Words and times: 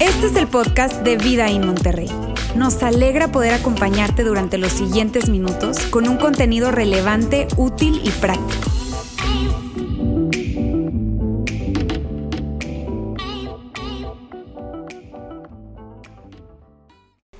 Este 0.00 0.26
es 0.26 0.36
el 0.36 0.48
podcast 0.48 1.02
de 1.02 1.16
Vida 1.16 1.50
en 1.50 1.66
Monterrey. 1.66 2.10
Nos 2.54 2.82
alegra 2.82 3.32
poder 3.32 3.54
acompañarte 3.54 4.24
durante 4.24 4.58
los 4.58 4.72
siguientes 4.72 5.28
minutos 5.28 5.78
con 5.86 6.08
un 6.08 6.16
contenido 6.16 6.70
relevante, 6.70 7.48
útil 7.56 8.00
y 8.04 8.10
práctico. 8.10 8.70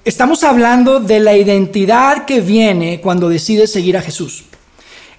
Estamos 0.04 0.42
hablando 0.44 1.00
de 1.00 1.20
la 1.20 1.36
identidad 1.36 2.24
que 2.24 2.40
viene 2.40 3.00
cuando 3.00 3.28
decides 3.28 3.72
seguir 3.72 3.96
a 3.96 4.02
Jesús. 4.02 4.44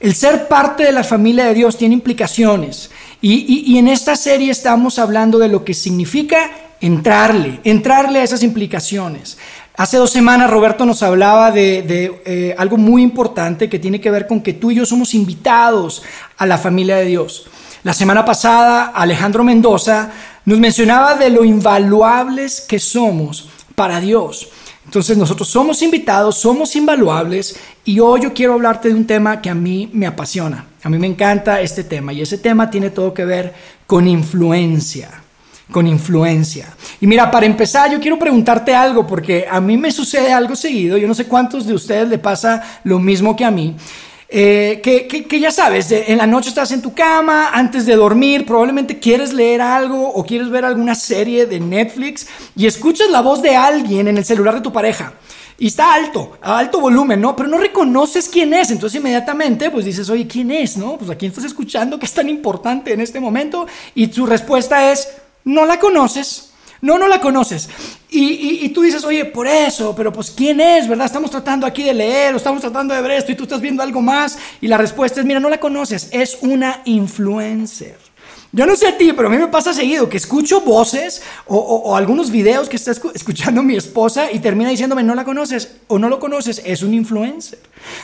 El 0.03 0.15
ser 0.15 0.49
parte 0.49 0.83
de 0.83 0.91
la 0.91 1.05
familia 1.05 1.45
de 1.45 1.53
Dios 1.53 1.77
tiene 1.77 1.93
implicaciones 1.93 2.91
y, 3.21 3.77
en 3.77 3.87
esta 3.87 4.17
serie 4.17 4.51
estamos 4.51 4.99
hablando 4.99 5.39
de 5.39 5.47
lo 5.47 5.63
que 5.63 5.73
significa 5.73 6.51
entrarle, 6.81 7.61
entrarle 7.63 8.19
a 8.19 8.23
esas 8.23 8.43
implicaciones. 8.43 9.37
Hace 9.77 9.95
dos 9.95 10.11
semanas 10.11 10.51
Roberto 10.51 10.85
nos 10.85 11.03
hablaba 11.03 11.51
de, 11.51 12.21
eh, 12.25 12.53
algo 12.57 12.75
muy 12.75 13.01
importante 13.01 13.69
que 13.69 13.79
tiene 13.79 14.01
que 14.01 14.11
ver 14.11 14.27
con 14.27 14.41
que 14.41 14.51
tú 14.51 14.71
y 14.71 14.75
yo 14.75 14.85
somos 14.85 15.13
invitados 15.13 16.03
a 16.35 16.45
la 16.45 16.57
familia 16.57 16.97
de 16.97 17.05
Dios. 17.05 17.45
La 17.83 17.93
semana 17.93 18.25
pasada 18.25 18.87
Alejandro 18.87 19.45
Mendoza 19.45 20.11
nos 20.43 20.59
mencionaba 20.59 21.15
de 21.15 21.29
lo 21.29 21.45
invaluables 21.45 22.59
que 22.59 22.77
somos 22.77 23.47
para 23.73 24.01
Dios. 24.01 24.49
Entonces 24.85 25.17
nosotros 25.17 25.47
somos 25.47 25.81
invitados, 25.81 26.37
somos 26.37 26.75
invaluables 26.75 27.55
y 27.85 27.99
hoy 27.99 28.21
yo 28.21 28.33
quiero 28.33 28.53
hablarte 28.53 28.89
de 28.89 28.95
un 28.95 29.07
tema 29.07 29.41
que 29.41 29.49
a 29.49 29.55
mí 29.55 29.89
me 29.93 30.05
apasiona. 30.05 30.67
A 30.83 30.89
mí 30.89 30.97
me 30.99 31.07
encanta 31.07 31.61
este 31.61 31.83
tema 31.83 32.11
y 32.13 32.21
ese 32.21 32.37
tema 32.37 32.69
tiene 32.69 32.89
todo 32.89 33.13
que 33.13 33.23
ver 33.23 33.53
con 33.87 34.07
influencia, 34.07 35.09
con 35.71 35.87
influencia. 35.87 36.73
Y 36.99 37.07
mira, 37.07 37.31
para 37.31 37.45
empezar 37.45 37.89
yo 37.89 37.99
quiero 37.99 38.19
preguntarte 38.19 38.75
algo 38.75 39.07
porque 39.07 39.45
a 39.49 39.61
mí 39.61 39.77
me 39.77 39.91
sucede 39.91 40.33
algo 40.33 40.55
seguido, 40.55 40.97
yo 40.97 41.07
no 41.07 41.13
sé 41.13 41.25
cuántos 41.25 41.65
de 41.65 41.73
ustedes 41.73 42.09
le 42.09 42.17
pasa 42.17 42.81
lo 42.83 42.99
mismo 42.99 43.35
que 43.35 43.45
a 43.45 43.51
mí. 43.51 43.75
Eh, 44.35 44.81
que, 44.81 45.39
ya 45.39 45.51
sabes, 45.51 45.91
en 45.91 46.17
la 46.17 46.25
noche 46.25 46.49
estás 46.49 46.71
en 46.71 46.81
tu 46.81 46.91
cama, 46.95 47.51
antes 47.53 47.85
de 47.85 47.95
dormir, 47.95 48.47
probablemente 48.47 48.97
quieres 48.97 49.31
leer 49.31 49.61
algo 49.61 50.07
o 50.07 50.25
quieres 50.25 50.49
ver 50.49 50.65
alguna 50.65 50.95
serie 50.95 51.45
de 51.45 51.59
Netflix 51.59 52.25
y 52.55 52.65
escuchas 52.65 53.11
la 53.11 53.21
voz 53.21 53.43
de 53.43 53.55
alguien 53.55 54.07
en 54.07 54.17
el 54.17 54.25
celular 54.25 54.55
de 54.55 54.61
tu 54.61 54.73
pareja. 54.73 55.13
Y 55.59 55.67
está 55.67 55.93
alto, 55.93 56.39
a 56.41 56.57
alto 56.57 56.81
volumen, 56.81 57.21
¿no? 57.21 57.35
Pero 57.35 57.47
no 57.47 57.59
reconoces 57.59 58.27
quién 58.27 58.55
es. 58.55 58.71
Entonces 58.71 58.99
inmediatamente 58.99 59.69
pues 59.69 59.85
dices, 59.85 60.09
oye, 60.09 60.25
¿quién 60.25 60.49
es? 60.49 60.77
¿No? 60.77 60.97
Pues 60.97 61.11
a 61.11 61.15
quién 61.15 61.29
estás 61.29 61.45
escuchando 61.45 61.99
que 61.99 62.07
es 62.07 62.13
tan 62.13 62.27
importante 62.27 62.91
en 62.91 63.01
este 63.01 63.19
momento. 63.19 63.67
Y 63.93 64.07
tu 64.07 64.25
respuesta 64.25 64.91
es, 64.91 65.09
no 65.43 65.63
la 65.67 65.77
conoces. 65.77 66.52
No, 66.83 66.97
no 66.97 67.07
la 67.07 67.21
conoces. 67.21 67.69
Y, 68.09 68.67
tú 68.69 68.81
dices, 68.81 69.05
oye, 69.05 69.23
por 69.23 69.47
eso, 69.47 69.95
pero 69.95 70.11
pues 70.11 70.29
¿quién 70.29 70.59
es? 70.59 70.85
¿Verdad? 70.85 71.05
Estamos 71.05 71.31
tratando 71.31 71.65
aquí 71.65 71.81
de 71.81 71.93
leer 71.93 72.33
o 72.33 72.37
estamos 72.37 72.59
tratando 72.59 72.93
de 72.93 73.01
ver 73.01 73.11
esto 73.11 73.31
y 73.31 73.35
tú 73.35 73.43
estás 73.43 73.61
viendo 73.61 73.81
algo 73.81 74.01
más. 74.01 74.37
Y 74.59 74.67
la 74.67 74.77
respuesta 74.77 75.21
es, 75.21 75.25
mira, 75.25 75.39
no 75.39 75.49
la 75.49 75.61
conoces. 75.61 76.09
Es 76.11 76.39
una 76.41 76.81
influencer. 76.83 77.97
Yo 78.55 78.67
no 78.67 78.75
sé 78.75 78.87
a 78.87 78.95
ti, 78.95 79.11
pero 79.13 79.29
a 79.29 79.31
mí 79.31 79.37
me 79.37 79.47
pasa 79.47 79.73
seguido 79.73 80.07
que 80.07 80.17
escucho 80.17 80.61
voces 80.61 81.23
o, 81.47 81.97
algunos 81.97 82.29
videos 82.29 82.69
que 82.69 82.75
está 82.75 82.91
escuchando 82.91 83.63
mi 83.63 83.75
esposa 83.75 84.31
y 84.31 84.37
termina 84.37 84.69
diciéndome 84.69 85.01
no 85.01 85.15
la 85.15 85.25
conoces 85.25 85.77
o 85.87 85.97
no 85.97 86.07
lo 86.07 86.19
conoces, 86.19 86.61
es 86.63 86.83
un 86.83 86.93
influencer. 86.93 87.57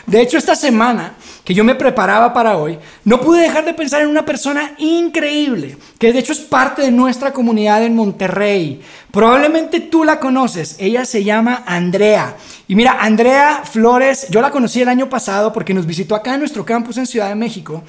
De 0.07 0.19
hecho, 0.19 0.39
esta 0.39 0.55
semana 0.55 1.13
que 1.45 1.53
yo 1.53 1.63
me 1.63 1.75
preparaba 1.75 2.33
para 2.33 2.57
hoy, 2.57 2.79
no 3.05 3.21
pude 3.21 3.41
dejar 3.41 3.63
de 3.63 3.75
pensar 3.75 4.01
en 4.01 4.07
una 4.07 4.25
persona 4.25 4.73
increíble, 4.79 5.77
que 5.99 6.11
de 6.11 6.17
hecho 6.17 6.33
es 6.33 6.39
parte 6.39 6.81
de 6.81 6.91
nuestra 6.91 7.31
comunidad 7.31 7.83
en 7.83 7.95
Monterrey. 7.95 8.81
Probablemente 9.11 9.79
tú 9.79 10.03
la 10.03 10.19
conoces, 10.19 10.77
ella 10.79 11.05
se 11.05 11.23
llama 11.23 11.63
Andrea. 11.67 12.35
Y 12.67 12.75
mira, 12.75 12.97
Andrea 12.99 13.63
Flores, 13.63 14.27
yo 14.29 14.41
la 14.41 14.51
conocí 14.51 14.81
el 14.81 14.89
año 14.89 15.09
pasado 15.09 15.51
porque 15.51 15.73
nos 15.73 15.87
visitó 15.87 16.13
acá 16.15 16.33
en 16.35 16.39
nuestro 16.39 16.63
campus 16.65 16.97
en 16.97 17.07
Ciudad 17.07 17.29
de 17.29 17.35
México. 17.35 17.83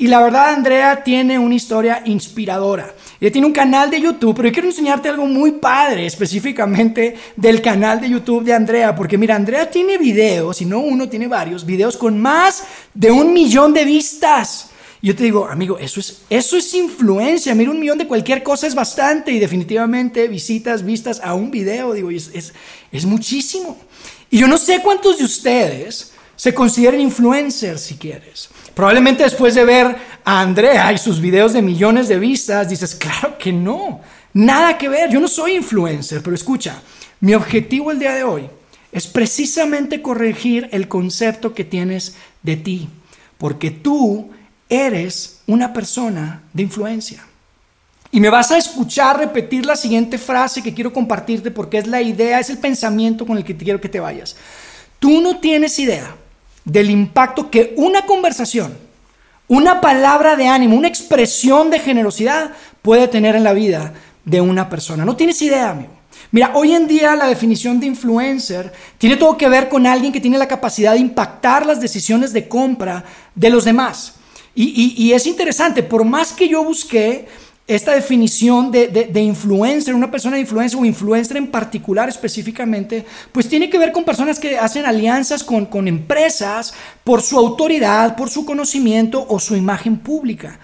Y 0.00 0.06
la 0.06 0.22
verdad, 0.22 0.54
Andrea 0.54 1.04
tiene 1.04 1.38
una 1.38 1.54
historia 1.54 2.00
inspiradora. 2.06 2.94
Ella 3.20 3.30
tiene 3.30 3.46
un 3.46 3.52
canal 3.52 3.90
de 3.90 4.00
YouTube, 4.00 4.34
pero 4.34 4.48
yo 4.48 4.52
quiero 4.54 4.66
enseñarte 4.66 5.10
algo 5.10 5.26
muy 5.26 5.52
padre, 5.52 6.06
específicamente 6.06 7.16
del 7.36 7.60
canal 7.60 8.00
de 8.00 8.08
YouTube 8.08 8.42
de 8.42 8.54
Andrea, 8.54 8.94
porque 8.96 9.18
mira, 9.18 9.36
Andrea 9.36 9.70
tiene 9.70 9.98
videos, 9.98 10.62
y 10.62 10.64
no 10.64 10.78
uno, 10.78 11.06
tiene 11.10 11.28
varios, 11.28 11.66
videos 11.66 11.98
con 11.98 12.18
más 12.18 12.64
de 12.94 13.10
un 13.10 13.34
millón 13.34 13.74
de 13.74 13.84
vistas. 13.84 14.70
Yo 15.02 15.14
te 15.14 15.24
digo, 15.24 15.46
amigo, 15.46 15.76
eso 15.78 16.00
es, 16.00 16.22
eso 16.30 16.56
es 16.56 16.72
influencia. 16.72 17.54
Mira, 17.54 17.70
un 17.70 17.78
millón 17.78 17.98
de 17.98 18.06
cualquier 18.06 18.42
cosa 18.42 18.66
es 18.66 18.74
bastante 18.74 19.32
y 19.32 19.38
definitivamente 19.38 20.28
visitas, 20.28 20.82
vistas 20.82 21.20
a 21.22 21.34
un 21.34 21.50
video, 21.50 21.92
digo, 21.92 22.10
es, 22.10 22.54
es 22.90 23.04
muchísimo. 23.04 23.76
Y 24.30 24.38
yo 24.38 24.48
no 24.48 24.56
sé 24.56 24.80
cuántos 24.80 25.18
de 25.18 25.24
ustedes 25.24 26.09
se 26.40 26.54
consideren 26.54 27.02
influencers 27.02 27.82
si 27.82 27.98
quieres. 27.98 28.48
Probablemente 28.72 29.24
después 29.24 29.54
de 29.54 29.62
ver 29.62 29.94
a 30.24 30.40
Andrea 30.40 30.90
y 30.90 30.96
sus 30.96 31.20
videos 31.20 31.52
de 31.52 31.60
millones 31.60 32.08
de 32.08 32.18
vistas, 32.18 32.66
dices, 32.66 32.94
claro 32.94 33.36
que 33.36 33.52
no, 33.52 34.00
nada 34.32 34.78
que 34.78 34.88
ver, 34.88 35.10
yo 35.10 35.20
no 35.20 35.28
soy 35.28 35.56
influencer, 35.56 36.22
pero 36.22 36.34
escucha, 36.34 36.80
mi 37.20 37.34
objetivo 37.34 37.90
el 37.90 37.98
día 37.98 38.14
de 38.14 38.24
hoy 38.24 38.48
es 38.90 39.06
precisamente 39.06 40.00
corregir 40.00 40.66
el 40.72 40.88
concepto 40.88 41.52
que 41.52 41.64
tienes 41.64 42.16
de 42.42 42.56
ti, 42.56 42.88
porque 43.36 43.70
tú 43.70 44.30
eres 44.70 45.42
una 45.46 45.74
persona 45.74 46.40
de 46.54 46.62
influencia. 46.62 47.22
Y 48.12 48.18
me 48.18 48.30
vas 48.30 48.50
a 48.50 48.56
escuchar 48.56 49.18
repetir 49.18 49.66
la 49.66 49.76
siguiente 49.76 50.16
frase 50.16 50.62
que 50.62 50.72
quiero 50.72 50.90
compartirte 50.90 51.50
porque 51.50 51.76
es 51.76 51.86
la 51.86 52.00
idea, 52.00 52.40
es 52.40 52.48
el 52.48 52.56
pensamiento 52.56 53.26
con 53.26 53.36
el 53.36 53.44
que 53.44 53.58
quiero 53.58 53.78
que 53.78 53.90
te 53.90 54.00
vayas. 54.00 54.36
Tú 54.98 55.20
no 55.20 55.38
tienes 55.38 55.78
idea 55.78 56.16
del 56.64 56.90
impacto 56.90 57.50
que 57.50 57.74
una 57.76 58.06
conversación, 58.06 58.76
una 59.48 59.80
palabra 59.80 60.36
de 60.36 60.46
ánimo, 60.46 60.76
una 60.76 60.88
expresión 60.88 61.70
de 61.70 61.80
generosidad 61.80 62.52
puede 62.82 63.08
tener 63.08 63.34
en 63.34 63.44
la 63.44 63.52
vida 63.52 63.94
de 64.24 64.40
una 64.40 64.68
persona. 64.68 65.04
No 65.04 65.16
tienes 65.16 65.40
idea, 65.42 65.70
amigo. 65.70 66.00
Mira, 66.32 66.52
hoy 66.54 66.72
en 66.74 66.86
día 66.86 67.16
la 67.16 67.26
definición 67.26 67.80
de 67.80 67.86
influencer 67.86 68.72
tiene 68.98 69.16
todo 69.16 69.36
que 69.36 69.48
ver 69.48 69.68
con 69.68 69.86
alguien 69.86 70.12
que 70.12 70.20
tiene 70.20 70.38
la 70.38 70.46
capacidad 70.46 70.92
de 70.92 71.00
impactar 71.00 71.66
las 71.66 71.80
decisiones 71.80 72.32
de 72.32 72.46
compra 72.46 73.04
de 73.34 73.50
los 73.50 73.64
demás. 73.64 74.14
Y, 74.54 75.12
es 75.12 75.26
interesante, 75.26 75.82
por 75.82 76.04
más 76.04 76.32
que 76.32 76.48
yo 76.48 76.62
busqué 76.62 77.28
esta 77.74 77.94
definición 77.94 78.72
de, 78.72 78.88
de, 78.88 79.20
influencer, 79.20 79.94
una 79.94 80.10
persona 80.10 80.34
de 80.34 80.40
influencer 80.40 80.80
o 80.80 80.84
influencer 80.84 81.36
en 81.36 81.46
particular 81.46 82.08
específicamente, 82.08 83.06
pues 83.30 83.48
tiene 83.48 83.70
que 83.70 83.78
ver 83.78 83.92
con 83.92 84.02
personas 84.02 84.40
que 84.40 84.58
hacen 84.58 84.86
alianzas 84.86 85.44
con, 85.44 85.66
con 85.66 85.86
empresas 85.86 86.74
por 87.04 87.22
su 87.22 87.38
autoridad, 87.38 88.16
por 88.16 88.28
su 88.28 88.44
conocimiento 88.44 89.24
o 89.28 89.38
su 89.38 89.54
imagen 89.54 89.98
pública. 89.98 90.58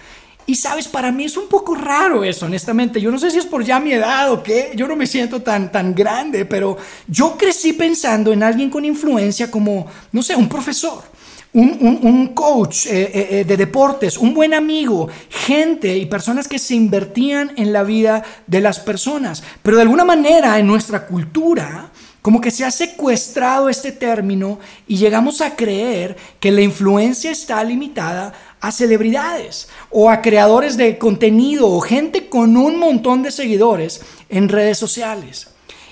Y 0.47 0.57
sabes, 0.57 0.89
para 0.89 1.13
mí 1.13 1.25
es 1.25 1.37
un 1.37 1.49
poco 1.49 1.77
raro 1.77 2.25
eso, 2.25 2.47
honestamente. 2.47 3.01
Yo 3.01 3.13
no 3.13 3.19
sé 3.19 3.31
si 3.31 3.39
es 3.39 3.47
por 3.47 3.65
ya 3.65 3.79
mi 3.79 3.93
edad 3.93 4.33
o 4.33 4.43
qué, 4.43 4.73
yo 4.75 4.89
no 4.89 4.97
me 4.97 5.07
siento 5.07 5.43
tan, 5.43 5.71
tan 5.71 5.95
grande, 5.95 6.45
pero 6.45 6.77
yo 7.07 7.37
crecí 7.37 7.73
pensando 7.73 8.33
en 8.33 8.43
alguien 8.43 8.69
con 8.69 8.85
influencia 8.85 9.49
como, 9.49 9.87
no 10.11 10.23
sé, 10.23 10.35
un 10.35 10.49
profesor 10.49 11.16
un, 11.57 12.33
coach 12.35 12.87
eh, 12.87 12.91
eh, 13.03 13.29
eh, 13.31 13.45
de 13.45 13.57
deportes, 13.57 14.19
un 14.19 14.35
buen 14.35 14.53
amigo, 14.53 15.09
gente 15.31 15.97
y 15.97 16.07
personas 16.07 16.49
que 16.49 16.59
se 16.59 16.75
invertían 16.75 17.53
en 17.57 17.73
la 17.73 17.83
vida 17.83 18.23
de 18.47 18.61
las 18.61 18.79
personas. 18.79 19.43
Pero 19.63 19.77
de 19.77 19.83
alguna 19.83 20.05
manera 20.05 20.59
en 20.59 20.67
nuestra 20.67 21.07
cultura, 21.07 21.91
como 22.21 22.41
que 22.41 22.51
se 22.51 22.65
ha 22.65 22.71
secuestrado 22.71 23.71
este 23.71 23.93
término 23.93 24.59
y 24.87 24.97
llegamos 24.97 25.41
a 25.41 25.57
creer 25.57 26.17
que 26.41 26.51
la 26.51 26.61
influencia 26.61 27.31
está 27.31 27.63
limitada 27.65 28.35
a 28.61 28.73
celebridades 28.73 29.69
o 29.91 30.11
a 30.11 30.21
creadores 30.21 30.77
de 30.77 30.99
contenido 30.99 31.69
o 31.69 31.81
gente 31.81 32.29
con 32.29 32.57
un 32.57 32.79
montón 32.79 33.23
de 33.23 33.31
seguidores 33.31 34.03
en 34.29 34.49
redes 34.49 34.77
sociales. 34.77 35.49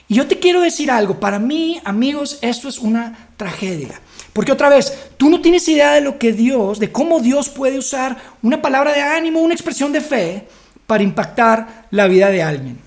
Y 0.09 0.17
yo 0.17 0.27
te 0.27 0.38
quiero 0.38 0.61
decir 0.61 0.91
algo, 0.91 1.19
para 1.19 1.38
mí, 1.38 1.81
amigos, 1.85 2.38
esto 2.43 2.69
es 2.69 2.79
una 2.79 3.31
tragedia. 3.38 4.00
Porque 4.35 4.53
otra 4.53 4.69
vez, 4.69 4.93
tú 5.17 5.31
no 5.31 5.41
tienes 5.41 5.67
idea 5.69 5.93
de 5.93 6.01
lo 6.01 6.19
que 6.19 6.33
Dios, 6.33 6.81
de 6.81 6.91
cómo 6.91 7.21
Dios 7.21 7.49
puede 7.49 7.79
usar 7.79 8.19
una 8.43 8.61
palabra 8.61 8.93
de 8.93 9.01
ánimo, 9.01 9.41
una 9.41 9.55
expresión 9.55 9.93
de 9.93 10.01
fe 10.01 10.47
para 10.87 11.05
impactar 11.05 11.87
la 11.91 12.09
vida 12.09 12.29
de 12.29 12.43
alguien. 12.43 12.79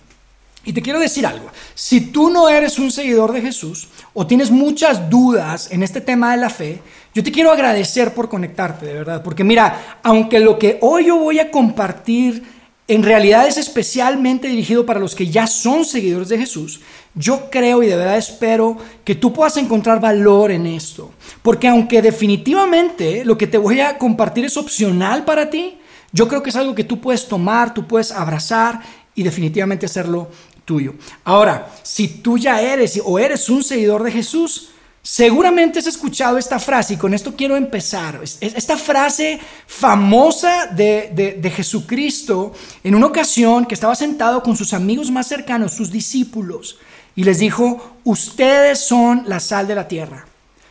Y 0.65 0.73
te 0.73 0.81
quiero 0.81 0.99
decir 0.99 1.25
algo, 1.25 1.49
si 1.73 2.01
tú 2.01 2.29
no 2.29 2.49
eres 2.49 2.77
un 2.77 2.91
seguidor 2.91 3.31
de 3.31 3.41
Jesús 3.41 3.87
o 4.13 4.27
tienes 4.27 4.51
muchas 4.51 5.09
dudas 5.09 5.71
en 5.71 5.81
este 5.81 6.01
tema 6.01 6.31
de 6.31 6.41
la 6.41 6.49
fe, 6.49 6.81
yo 7.13 7.23
te 7.23 7.31
quiero 7.31 7.53
agradecer 7.53 8.13
por 8.13 8.27
conectarte, 8.27 8.85
de 8.85 8.93
verdad, 8.93 9.23
porque 9.23 9.45
mira, 9.45 9.99
aunque 10.03 10.41
lo 10.41 10.59
que 10.59 10.77
hoy 10.81 11.05
yo 11.05 11.17
voy 11.17 11.39
a 11.39 11.49
compartir 11.49 12.43
en 12.87 13.03
realidad 13.03 13.47
es 13.47 13.57
especialmente 13.57 14.47
dirigido 14.47 14.85
para 14.85 14.99
los 14.99 15.13
que 15.13 15.27
ya 15.27 15.45
son 15.45 15.83
seguidores 15.83 16.29
de 16.29 16.37
Jesús. 16.37 16.79
Yo 17.15 17.49
creo 17.49 17.83
y 17.83 17.87
de 17.87 17.97
verdad 17.97 18.17
espero 18.17 18.77
que 19.03 19.15
tú 19.15 19.33
puedas 19.33 19.57
encontrar 19.57 19.99
valor 19.99 20.51
en 20.51 20.65
esto. 20.65 21.11
Porque 21.41 21.67
aunque 21.67 22.01
definitivamente 22.01 23.25
lo 23.25 23.37
que 23.37 23.47
te 23.47 23.57
voy 23.57 23.81
a 23.81 23.97
compartir 23.97 24.45
es 24.45 24.55
opcional 24.55 25.25
para 25.25 25.49
ti, 25.49 25.79
Yo 26.13 26.27
creo 26.27 26.41
que 26.41 26.49
es 26.49 26.55
algo 26.55 26.73
que 26.73 26.85
tú 26.85 27.01
puedes 27.01 27.27
tomar, 27.27 27.73
tú 27.73 27.85
puedes 27.85 28.11
abrazar 28.11 28.81
y 29.13 29.23
definitivamente 29.23 29.85
hacerlo 29.85 30.29
tuyo. 30.63 30.95
Ahora, 31.23 31.69
si 31.83 32.07
tú 32.07 32.37
ya 32.37 32.61
eres 32.61 33.01
o 33.03 33.19
eres 33.19 33.49
un 33.49 33.63
seguidor 33.63 34.03
de 34.03 34.11
Jesús, 34.11 34.69
Seguramente 35.09 35.79
has 35.79 35.87
escuchado 35.87 36.37
esta 36.37 36.59
frase 36.59 36.95
y 36.95 36.97
con 36.97 37.13
esto 37.13 37.33
quiero 37.33 37.55
empezar. 37.55 38.19
Esta 38.41 38.75
frase 38.75 39.39
famosa 39.65 40.65
de, 40.65 41.37
de, 41.39 41.49
Jesucristo 41.49 42.51
en 42.83 42.93
una 42.93 43.05
ocasión 43.05 43.65
que 43.65 43.73
estaba 43.73 43.95
sentado 43.95 44.43
con 44.43 44.57
sus 44.57 44.73
amigos 44.73 45.09
más 45.09 45.27
cercanos, 45.27 45.71
sus 45.71 45.93
discípulos, 45.93 46.77
y 47.15 47.23
les 47.23 47.39
dijo, 47.39 47.99
ustedes 48.03 48.85
son 48.85 49.23
la 49.27 49.39
sal 49.39 49.65
de 49.65 49.75
la 49.75 49.87
tierra, 49.87 50.25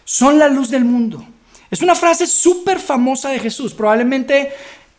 son 0.04 0.38
la 0.38 0.48
luz 0.48 0.68
del 0.68 0.84
mundo. 0.84 1.26
Es 1.70 1.80
una 1.80 1.94
frase 1.94 2.26
súper 2.26 2.78
famosa 2.78 3.30
de 3.30 3.38
Jesús. 3.38 3.72
Probablemente 3.72 4.52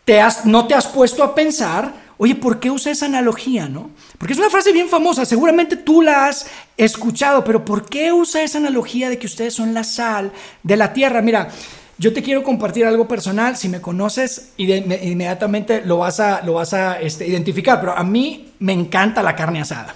te 0.04 0.20
has, 0.20 0.48
no 0.48 0.66
te 0.66 0.74
has 0.74 0.88
puesto 0.88 1.24
a 1.24 1.36
pensar, 1.36 1.94
oye, 2.18 2.36
¿por 2.36 2.60
qué 2.60 2.72
usa 2.72 2.92
esa 2.92 3.06
analogía? 3.06 3.68
¿no? 3.68 3.90
Porque 4.18 4.34
es 4.34 4.40
una 4.40 4.50
frase 4.50 4.72
bien 4.72 4.90
famosa, 4.90 5.26
seguramente 5.26 5.76
tú 5.78 6.02
la 6.02 6.28
has 6.28 6.48
escuchado, 6.76 7.44
pero 7.44 7.64
¿por 7.64 7.90
qué 7.90 8.12
usa 8.12 8.44
esa 8.44 8.58
analogía 8.58 9.10
de 9.10 9.18
que 9.18 9.28
ustedes 9.28 9.54
son 9.54 9.74
la 9.74 9.84
sal 9.84 10.32
de 10.64 10.78
la 10.78 10.94
tierra? 10.94 11.22
Mira, 11.22 11.50
yo 11.98 12.14
te 12.14 12.22
quiero 12.22 12.44
compartir 12.44 12.86
algo 12.86 13.08
personal, 13.08 13.58
si 13.58 13.70
me 13.70 13.82
conoces, 13.82 14.54
inmediatamente 14.58 15.82
lo 15.84 15.98
vas 15.98 16.20
a, 16.20 16.42
lo 16.44 16.54
vas 16.54 16.74
a 16.74 17.02
este, 17.02 17.28
identificar, 17.28 17.80
pero 17.80 17.98
a 17.98 18.04
mí 18.04 18.54
me 18.60 18.74
encanta 18.74 19.24
la 19.24 19.36
carne 19.36 19.62
asada. 19.62 19.96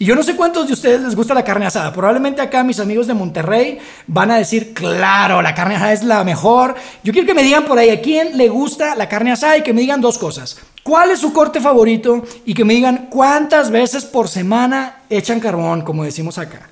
Y 0.00 0.06
yo 0.06 0.14
no 0.14 0.22
sé 0.22 0.34
cuántos 0.34 0.66
de 0.66 0.72
ustedes 0.72 1.02
les 1.02 1.14
gusta 1.14 1.34
la 1.34 1.44
carne 1.44 1.66
asada. 1.66 1.92
Probablemente 1.92 2.40
acá 2.40 2.64
mis 2.64 2.80
amigos 2.80 3.06
de 3.06 3.12
Monterrey 3.12 3.78
van 4.06 4.30
a 4.30 4.38
decir, 4.38 4.72
claro, 4.72 5.42
la 5.42 5.54
carne 5.54 5.76
asada 5.76 5.92
es 5.92 6.02
la 6.02 6.24
mejor. 6.24 6.74
Yo 7.04 7.12
quiero 7.12 7.28
que 7.28 7.34
me 7.34 7.42
digan 7.42 7.66
por 7.66 7.78
ahí 7.78 7.90
a 7.90 8.00
quién 8.00 8.38
le 8.38 8.48
gusta 8.48 8.94
la 8.94 9.10
carne 9.10 9.30
asada 9.30 9.58
y 9.58 9.62
que 9.62 9.74
me 9.74 9.82
digan 9.82 10.00
dos 10.00 10.16
cosas. 10.16 10.56
¿Cuál 10.82 11.10
es 11.10 11.18
su 11.18 11.34
corte 11.34 11.60
favorito? 11.60 12.24
Y 12.46 12.54
que 12.54 12.64
me 12.64 12.72
digan 12.72 13.08
cuántas 13.10 13.70
veces 13.70 14.06
por 14.06 14.28
semana 14.28 15.02
echan 15.10 15.38
carbón, 15.38 15.82
como 15.82 16.02
decimos 16.02 16.38
acá. 16.38 16.70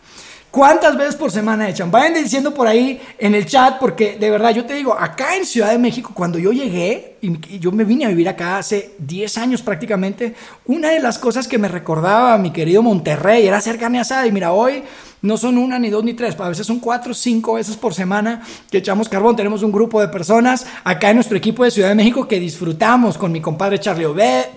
¿Cuántas 0.51 0.97
veces 0.97 1.15
por 1.15 1.31
semana 1.31 1.69
echan? 1.69 1.91
Vayan 1.91 2.15
diciendo 2.15 2.55
por 2.55 2.67
ahí 2.67 2.99
en 3.19 3.35
el 3.35 3.45
chat, 3.45 3.79
porque 3.79 4.17
de 4.17 4.31
verdad 4.31 4.55
yo 4.55 4.65
te 4.65 4.73
digo, 4.73 4.97
acá 4.99 5.37
en 5.37 5.45
Ciudad 5.45 5.71
de 5.71 5.79
México, 5.79 6.13
cuando 6.15 6.39
yo 6.39 6.51
llegué, 6.51 7.18
yo 7.21 7.73
me 7.73 7.85
vine 7.85 8.05
a 8.05 8.09
vivir 8.09 8.29
acá 8.29 8.59
hace 8.59 8.93
10 8.99 9.39
años 9.39 9.63
prácticamente, 9.63 10.35
una 10.67 10.91
de 10.91 11.01
las 11.01 11.19
cosas 11.19 11.49
que 11.49 11.59
me 11.59 11.69
recordaba 11.69 12.35
a 12.35 12.39
mi 12.39 12.51
querido 12.53 12.83
Monterrey 12.83 13.47
era 13.47 13.59
hacer 13.59 13.79
carne 13.79 14.01
asada. 14.01 14.27
Y 14.27 14.33
mira, 14.33 14.53
hoy 14.53 14.83
no 15.21 15.37
son 15.37 15.59
una, 15.59 15.79
ni 15.79 15.91
dos, 15.91 16.05
ni 16.05 16.15
tres, 16.15 16.39
a 16.39 16.49
veces 16.49 16.67
son 16.67 16.79
cuatro, 16.79 17.13
cinco 17.13 17.55
veces 17.55 17.77
por 17.77 17.93
semana 17.93 18.43
que 18.71 18.79
echamos 18.79 19.09
carbón. 19.09 19.35
Tenemos 19.35 19.63
un 19.63 19.73
grupo 19.73 20.01
de 20.01 20.09
personas 20.09 20.67
acá 20.85 21.11
en 21.11 21.17
nuestro 21.17 21.37
equipo 21.37 21.65
de 21.65 21.71
Ciudad 21.71 21.89
de 21.89 21.97
México 21.97 22.29
que 22.29 22.39
disfrutamos 22.39 23.19
con 23.19 23.33
mi 23.33 23.41
compadre 23.41 23.81
Charlie 23.81 24.07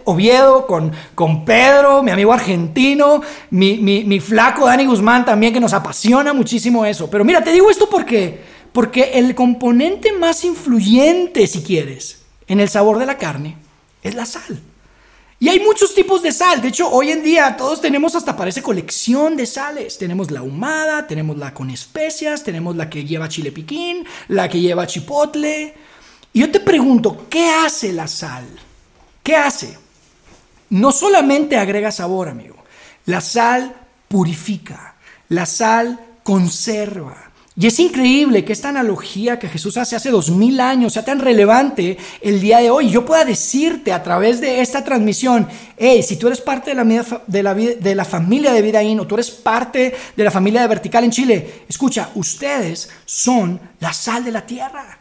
Oviedo, 0.06 0.68
con, 0.68 0.92
con 1.16 1.46
Pedro, 1.46 2.04
mi 2.04 2.12
amigo 2.12 2.32
argentino, 2.32 3.22
mi, 3.50 3.80
mi 3.80 4.20
flaco 4.20 4.68
Dani 4.68 4.86
Guzmán 4.86 5.26
también, 5.26 5.54
que 5.54 5.60
nos 5.60 5.74
apasiona 5.74 6.34
muchísimo 6.34 6.86
eso. 6.86 7.10
Pero 7.10 7.26
mira, 7.26 7.44
te 7.44 7.52
digo 7.52 7.70
esto 7.72 7.90
porque, 7.90 8.42
porque 8.72 9.12
el 9.16 9.34
componente 9.34 10.14
más 10.14 10.46
influyente, 10.46 11.48
si 11.48 11.64
quieres, 11.64 12.21
en 12.52 12.60
el 12.60 12.68
sabor 12.68 13.00
de 13.00 13.06
la 13.06 13.18
carne 13.18 13.56
es 14.04 14.14
la 14.14 14.26
sal. 14.26 14.62
Y 15.40 15.48
hay 15.48 15.62
muchos 15.62 15.96
tipos 15.96 16.22
de 16.22 16.34
sal. 16.34 16.62
De 16.62 16.68
hecho, 16.68 16.90
hoy 16.90 17.10
en 17.10 17.24
día 17.24 17.56
todos 17.56 17.80
tenemos 17.80 18.14
hasta 18.14 18.36
parece 18.36 18.62
colección 18.62 19.38
de 19.38 19.46
sales. 19.46 19.98
Tenemos 19.98 20.30
la 20.32 20.42
ahumada, 20.42 21.08
tenemos 21.08 21.38
la 21.38 21.54
con 21.54 21.70
especias, 21.70 22.44
tenemos 22.44 22.76
la 22.76 22.90
que 22.90 23.06
lleva 23.06 23.30
chile 23.30 23.54
piquín, 23.54 24.06
la 24.28 24.50
que 24.50 24.60
lleva 24.60 24.86
chipotle. 24.86 25.74
Y 26.34 26.42
yo 26.42 26.52
te 26.52 26.60
pregunto, 26.60 27.26
¿qué 27.30 27.50
hace 27.50 27.94
la 27.94 28.08
sal? 28.10 28.46
¿Qué 29.24 29.38
hace? 29.38 29.80
No 30.72 30.92
solamente 30.92 31.56
agrega 31.56 31.90
sabor, 31.90 32.28
amigo. 32.28 32.58
La 33.06 33.22
sal 33.22 33.74
purifica. 34.10 34.96
La 35.30 35.46
sal 35.46 36.18
conserva. 36.22 37.31
Y 37.58 37.68
es 37.68 37.80
increíble 37.80 38.46
que 38.46 38.54
esta 38.54 38.70
analogía 38.70 39.38
que 39.38 39.50
Jesús 39.50 39.76
hace 39.76 39.98
hace 39.98 40.10
dos 40.10 40.32
mil 40.32 40.62
años 40.62 40.94
sea 40.94 41.04
tan 41.04 41.20
relevante 41.20 41.98
el 42.22 42.40
día 42.40 42.60
de 42.60 42.70
hoy. 42.70 42.90
Yo 42.90 43.06
pueda 43.06 43.26
decirte 43.26 43.92
a 43.92 44.02
través 44.02 44.40
de 44.40 44.62
esta 44.62 44.86
transmisión, 44.86 45.48
hey, 45.78 46.02
si 46.02 46.16
tú 46.16 46.28
eres 46.28 46.40
parte 46.40 46.74
de 46.74 46.76
la, 46.76 47.06
de 47.28 47.44
la, 47.44 47.54
de 47.54 47.96
la 47.96 48.06
familia 48.06 48.54
de 48.54 48.62
Vidaín 48.62 49.02
o 49.02 49.08
tú 49.08 49.16
eres 49.16 49.32
parte 49.32 49.94
de 50.16 50.24
la 50.24 50.32
familia 50.32 50.62
de 50.62 50.68
Vertical 50.70 51.04
en 51.04 51.12
Chile, 51.12 51.64
escucha, 51.68 52.10
ustedes 52.16 52.90
son 53.06 53.60
la 53.82 53.92
sal 53.92 54.24
de 54.24 54.32
la 54.32 54.46
tierra. 54.46 54.98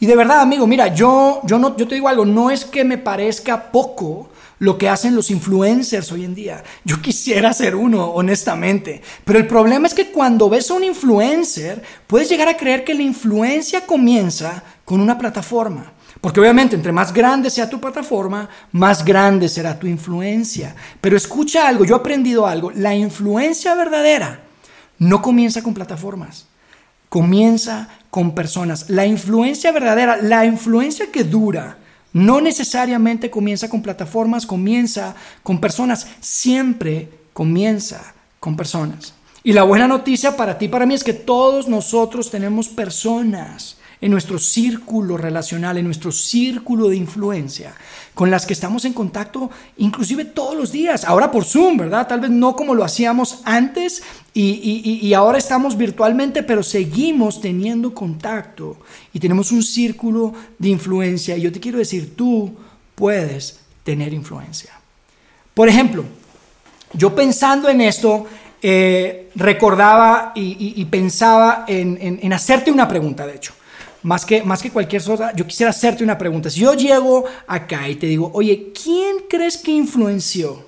Y 0.00 0.06
de 0.06 0.16
verdad, 0.16 0.40
amigo, 0.40 0.66
mira, 0.66 0.92
yo, 0.92 1.42
yo, 1.44 1.60
no, 1.60 1.76
yo 1.76 1.86
te 1.86 1.94
digo 1.94 2.08
algo, 2.08 2.24
no 2.24 2.50
es 2.50 2.64
que 2.64 2.82
me 2.82 2.98
parezca 2.98 3.70
poco 3.70 4.30
lo 4.62 4.78
que 4.78 4.88
hacen 4.88 5.16
los 5.16 5.32
influencers 5.32 6.12
hoy 6.12 6.24
en 6.24 6.36
día. 6.36 6.62
Yo 6.84 7.02
quisiera 7.02 7.52
ser 7.52 7.74
uno, 7.74 8.04
honestamente. 8.12 9.02
Pero 9.24 9.40
el 9.40 9.48
problema 9.48 9.88
es 9.88 9.92
que 9.92 10.12
cuando 10.12 10.48
ves 10.48 10.70
a 10.70 10.74
un 10.74 10.84
influencer, 10.84 11.82
puedes 12.06 12.28
llegar 12.28 12.46
a 12.46 12.56
creer 12.56 12.84
que 12.84 12.94
la 12.94 13.02
influencia 13.02 13.84
comienza 13.84 14.62
con 14.84 15.00
una 15.00 15.18
plataforma. 15.18 15.92
Porque 16.20 16.38
obviamente 16.38 16.76
entre 16.76 16.92
más 16.92 17.12
grande 17.12 17.50
sea 17.50 17.68
tu 17.68 17.80
plataforma, 17.80 18.48
más 18.70 19.04
grande 19.04 19.48
será 19.48 19.76
tu 19.76 19.88
influencia. 19.88 20.76
Pero 21.00 21.16
escucha 21.16 21.66
algo, 21.66 21.84
yo 21.84 21.96
he 21.96 21.98
aprendido 21.98 22.46
algo. 22.46 22.70
La 22.70 22.94
influencia 22.94 23.74
verdadera 23.74 24.42
no 24.96 25.22
comienza 25.22 25.64
con 25.64 25.74
plataformas, 25.74 26.46
comienza 27.08 27.88
con 28.10 28.32
personas. 28.32 28.90
La 28.90 29.06
influencia 29.06 29.72
verdadera, 29.72 30.18
la 30.18 30.44
influencia 30.46 31.10
que 31.10 31.24
dura, 31.24 31.78
no 32.12 32.40
necesariamente 32.40 33.30
comienza 33.30 33.68
con 33.68 33.82
plataformas, 33.82 34.46
comienza 34.46 35.14
con 35.42 35.60
personas, 35.60 36.06
siempre 36.20 37.08
comienza 37.32 38.14
con 38.40 38.56
personas. 38.56 39.14
Y 39.44 39.52
la 39.52 39.64
buena 39.64 39.88
noticia 39.88 40.36
para 40.36 40.58
ti, 40.58 40.68
para 40.68 40.86
mí, 40.86 40.94
es 40.94 41.04
que 41.04 41.14
todos 41.14 41.68
nosotros 41.68 42.30
tenemos 42.30 42.68
personas 42.68 43.78
en 44.02 44.10
nuestro 44.10 44.38
círculo 44.38 45.16
relacional, 45.16 45.78
en 45.78 45.84
nuestro 45.84 46.10
círculo 46.10 46.88
de 46.88 46.96
influencia, 46.96 47.72
con 48.14 48.32
las 48.32 48.44
que 48.44 48.52
estamos 48.52 48.84
en 48.84 48.92
contacto 48.92 49.48
inclusive 49.78 50.24
todos 50.24 50.56
los 50.56 50.72
días, 50.72 51.04
ahora 51.04 51.30
por 51.30 51.44
Zoom, 51.44 51.76
¿verdad? 51.78 52.08
Tal 52.08 52.20
vez 52.20 52.30
no 52.30 52.56
como 52.56 52.74
lo 52.74 52.82
hacíamos 52.82 53.40
antes 53.44 54.02
y, 54.34 55.12
ahora 55.14 55.38
estamos 55.38 55.76
virtualmente, 55.76 56.42
pero 56.42 56.64
seguimos 56.64 57.40
teniendo 57.40 57.94
contacto 57.94 58.78
y 59.12 59.20
tenemos 59.20 59.52
un 59.52 59.62
círculo 59.62 60.34
de 60.58 60.70
influencia. 60.70 61.36
Y 61.36 61.42
yo 61.42 61.52
te 61.52 61.60
quiero 61.60 61.78
decir, 61.78 62.16
tú 62.16 62.56
puedes 62.96 63.60
tener 63.84 64.12
influencia. 64.12 64.72
Por 65.54 65.68
ejemplo, 65.68 66.04
yo 66.94 67.14
pensando 67.14 67.68
en 67.68 67.82
esto, 67.82 68.26
eh, 68.60 69.30
recordaba 69.36 70.32
y, 70.34 70.84
pensaba 70.86 71.66
en, 71.68 72.32
hacerte 72.32 72.72
una 72.72 72.88
pregunta, 72.88 73.26
de 73.26 73.36
hecho 73.36 73.52
más 74.02 74.26
que, 74.26 74.42
más 74.42 74.62
que 74.62 74.70
cualquier 74.70 75.02
cosa, 75.02 75.32
yo 75.34 75.46
quisiera 75.46 75.70
hacerte 75.70 76.02
una 76.02 76.18
pregunta. 76.18 76.50
Si 76.50 76.60
yo 76.60 76.74
llego 76.74 77.24
acá 77.46 77.88
y 77.88 77.96
te 77.96 78.06
digo, 78.06 78.30
oye, 78.34 78.72
¿quién 78.72 79.16
crees 79.28 79.58
que 79.58 79.70
influenció 79.70 80.64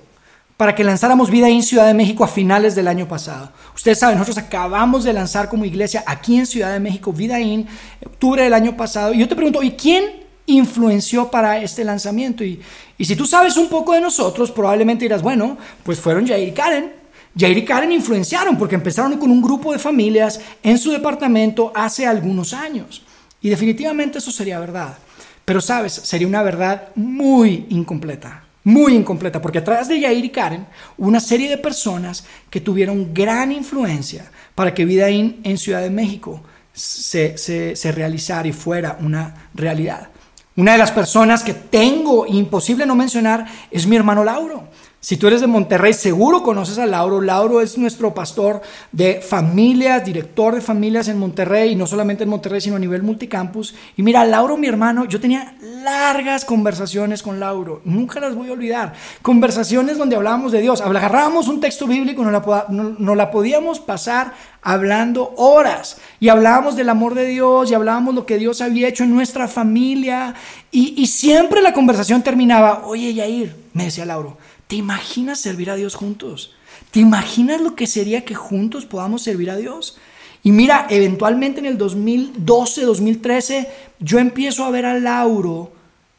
para 0.57 0.73
que 0.73 0.85
lanzáramos 0.85 1.29
Vida 1.29 1.49
en 1.49 1.63
Ciudad 1.63 1.85
de 1.85 1.93
México 1.93 2.23
a 2.23 2.27
finales 2.27 2.75
del 2.75 2.87
año 2.87 3.07
pasado? 3.07 3.51
Ustedes 3.75 3.99
saben, 3.99 4.17
nosotros 4.17 4.43
acabamos 4.43 5.03
de 5.03 5.13
lanzar 5.13 5.49
como 5.49 5.65
iglesia 5.65 6.03
aquí 6.07 6.37
en 6.37 6.45
Ciudad 6.45 6.71
de 6.71 6.79
México 6.79 7.11
Vida 7.11 7.39
In, 7.39 7.67
octubre 8.05 8.43
del 8.43 8.53
año 8.53 8.77
pasado. 8.77 9.13
Y 9.13 9.19
yo 9.19 9.27
te 9.27 9.35
pregunto, 9.35 9.61
¿y 9.61 9.71
quién 9.71 10.23
influenció 10.45 11.29
para 11.29 11.59
este 11.61 11.83
lanzamiento? 11.83 12.43
Y, 12.43 12.61
y 12.97 13.03
si 13.03 13.17
tú 13.17 13.25
sabes 13.25 13.57
un 13.57 13.67
poco 13.67 13.93
de 13.93 14.01
nosotros, 14.01 14.49
probablemente 14.51 15.03
dirás, 15.03 15.21
bueno, 15.21 15.57
pues 15.83 15.99
fueron 15.99 16.25
Jair 16.25 16.47
y 16.47 16.51
Karen. 16.53 16.93
Jair 17.37 17.57
y 17.57 17.65
Karen 17.65 17.91
influenciaron 17.91 18.57
porque 18.57 18.75
empezaron 18.75 19.17
con 19.17 19.29
un 19.29 19.41
grupo 19.41 19.73
de 19.73 19.79
familias 19.79 20.39
en 20.63 20.77
su 20.77 20.91
departamento 20.91 21.73
hace 21.75 22.07
algunos 22.07 22.53
años. 22.53 23.01
Y 23.45 23.49
definitivamente 23.49 24.17
eso 24.17 24.31
sería 24.31 24.59
verdad. 24.59 24.97
Pero 25.45 25.61
sabes, 25.61 25.93
sería 25.93 26.27
una 26.27 26.41
verdad 26.41 26.87
muy 26.95 27.67
incompleta, 27.69 28.43
muy 28.63 28.95
incompleta, 28.95 29.39
porque 29.39 29.59
atrás 29.59 29.87
de 29.87 29.99
Yair 29.99 30.25
y 30.25 30.29
Karen, 30.31 30.65
una 30.97 31.19
serie 31.19 31.47
de 31.47 31.59
personas 31.59 32.25
que 32.49 32.59
tuvieron 32.59 33.13
gran 33.13 33.51
influencia 33.51 34.31
para 34.55 34.73
que 34.73 34.83
Vida 34.83 35.09
en 35.09 35.57
Ciudad 35.59 35.81
de 35.81 35.91
México 35.91 36.41
se, 36.73 37.37
se 37.37 37.91
realizara 37.91 38.47
y 38.47 38.51
fuera 38.51 38.97
una 38.99 39.49
realidad. 39.53 40.09
Una 40.55 40.71
de 40.71 40.79
las 40.79 40.91
personas 40.91 41.43
que 41.43 41.53
tengo 41.53 42.25
imposible 42.25 42.87
no 42.87 42.95
mencionar 42.95 43.45
es 43.69 43.85
mi 43.85 43.95
hermano 43.95 44.23
Lauro. 44.23 44.69
Si 45.05 45.17
tú 45.17 45.27
eres 45.27 45.41
de 45.41 45.45
Monterrey, 45.45 45.93
seguro 45.93 46.41
conoces 46.41 46.79
a 46.79 46.87
Lauro. 46.87 47.21
Lauro 47.21 47.61
es 47.61 47.77
nuestro 47.77 48.15
pastor 48.15 48.63
de 48.91 49.21
familias, 49.21 50.03
director 50.03 50.55
de 50.55 50.61
familias 50.61 51.07
en 51.09 51.19
Monterrey, 51.19 51.73
y 51.73 51.75
no 51.75 51.85
solamente 51.85 52.23
en 52.23 52.29
Monterrey, 52.31 52.59
sino 52.59 52.77
a 52.77 52.79
nivel 52.79 53.03
multicampus. 53.03 53.75
Y 53.97 54.01
mira, 54.01 54.25
Lauro, 54.25 54.57
mi 54.57 54.65
hermano, 54.65 55.05
yo 55.05 55.19
tenía 55.19 55.57
largas 55.61 56.43
conversaciones 56.43 57.21
con 57.21 57.39
Lauro, 57.39 57.83
nunca 57.85 58.19
las 58.19 58.33
voy 58.33 58.49
a 58.49 58.53
olvidar. 58.53 58.93
Conversaciones 59.21 59.99
donde 59.99 60.15
hablábamos 60.15 60.51
de 60.51 60.61
Dios, 60.61 60.81
agarrábamos 60.81 61.47
un 61.49 61.59
texto 61.59 61.85
bíblico, 61.85 62.23
no 62.23 62.31
la, 62.31 62.65
no, 62.69 63.13
la 63.13 63.29
podíamos 63.29 63.79
pasar 63.79 64.33
hablando 64.63 65.35
horas 65.37 65.97
y 66.19 66.29
hablábamos 66.29 66.75
del 66.75 66.89
amor 66.89 67.13
de 67.13 67.27
Dios 67.27 67.69
y 67.69 67.75
hablábamos 67.75 68.15
lo 68.15 68.25
que 68.25 68.39
Dios 68.39 68.59
había 68.61 68.87
hecho 68.87 69.03
en 69.03 69.13
nuestra 69.13 69.47
familia 69.47 70.33
y, 70.71 70.99
y 70.99 71.05
siempre 71.05 71.61
la 71.61 71.73
conversación 71.73 72.23
terminaba, 72.23 72.81
oye 72.87 73.13
Yair, 73.13 73.55
me 73.73 73.83
decía 73.83 74.05
Lauro, 74.05 74.37
¿Te 74.67 74.75
imaginas 74.75 75.39
servir 75.39 75.69
a 75.69 75.75
Dios 75.75 75.95
juntos? 75.95 76.53
¿Te 76.91 76.99
imaginas 76.99 77.61
lo 77.61 77.75
que 77.75 77.87
sería 77.87 78.25
que 78.25 78.35
juntos 78.35 78.85
podamos 78.85 79.21
servir 79.21 79.49
a 79.51 79.57
Dios? 79.57 79.97
Y 80.43 80.51
mira, 80.51 80.87
eventualmente 80.89 81.59
en 81.59 81.65
el 81.65 81.77
2012, 81.77 82.81
2013, 82.83 83.69
yo 83.99 84.19
empiezo 84.19 84.63
a 84.63 84.71
ver 84.71 84.85
a 84.85 84.99
Lauro 84.99 85.71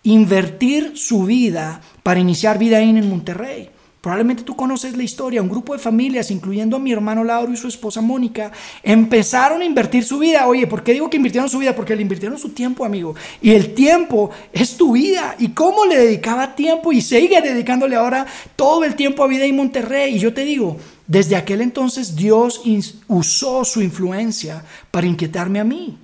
invertir 0.03 0.93
su 0.97 1.25
vida 1.25 1.81
para 2.03 2.21
iniciar 2.21 2.59
vida 2.59 2.81
en 2.81 3.09
Monterrey. 3.09 3.71
Probablemente 4.07 4.45
tú 4.45 4.55
conoces 4.55 4.97
la 4.97 5.03
historia. 5.03 5.43
Un 5.43 5.49
grupo 5.49 5.73
de 5.73 5.81
familias, 5.81 6.31
incluyendo 6.31 6.77
a 6.77 6.79
mi 6.79 6.93
hermano 6.93 7.25
Lauro 7.25 7.53
y 7.53 7.57
su 7.57 7.67
esposa 7.67 8.01
Mónica, 8.01 8.53
empezaron 8.85 9.63
a 9.63 9.65
invertir 9.65 10.05
su 10.05 10.21
vida. 10.21 10.47
Oye, 10.47 10.69
¿por 10.69 10.85
qué 10.85 10.93
digo 10.93 11.11
que 11.11 11.17
invirtieron 11.17 11.51
su 11.51 11.59
vida? 11.59 11.75
Porque 11.75 11.97
le 11.97 12.03
invirtieron 12.03 12.39
su 12.39 12.51
tiempo, 12.51 12.85
amigo. 12.85 13.17
Y 13.43 13.51
el 13.51 13.75
tiempo 13.75 14.31
es 14.53 14.77
tu 14.77 14.93
vida. 14.93 15.35
¿Y 15.41 15.49
cómo 15.49 15.85
le 15.87 15.99
dedicaba 15.99 16.55
tiempo? 16.55 16.93
Y 16.93 17.01
sigue 17.01 17.43
dedicándole 17.43 17.97
ahora 17.97 18.25
todo 18.55 18.85
el 18.85 18.95
tiempo 18.95 19.25
a 19.25 19.27
vida 19.27 19.45
en 19.45 19.57
Monterrey. 19.57 20.15
Y 20.15 20.19
yo 20.21 20.33
te 20.33 20.45
digo, 20.45 20.77
desde 21.09 21.35
aquel 21.35 21.61
entonces 21.61 22.15
Dios 22.15 22.63
usó 23.09 23.65
su 23.65 23.83
influencia 23.83 24.63
para 24.93 25.09
inquietarme 25.09 25.59
a 25.59 25.65
mí. 25.65 25.99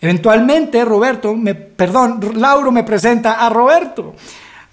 Eventualmente, 0.00 0.84
Roberto, 0.84 1.36
me, 1.36 1.54
perdón, 1.54 2.18
Lauro 2.34 2.72
me 2.72 2.82
presenta 2.82 3.46
a 3.46 3.48
Roberto 3.48 4.16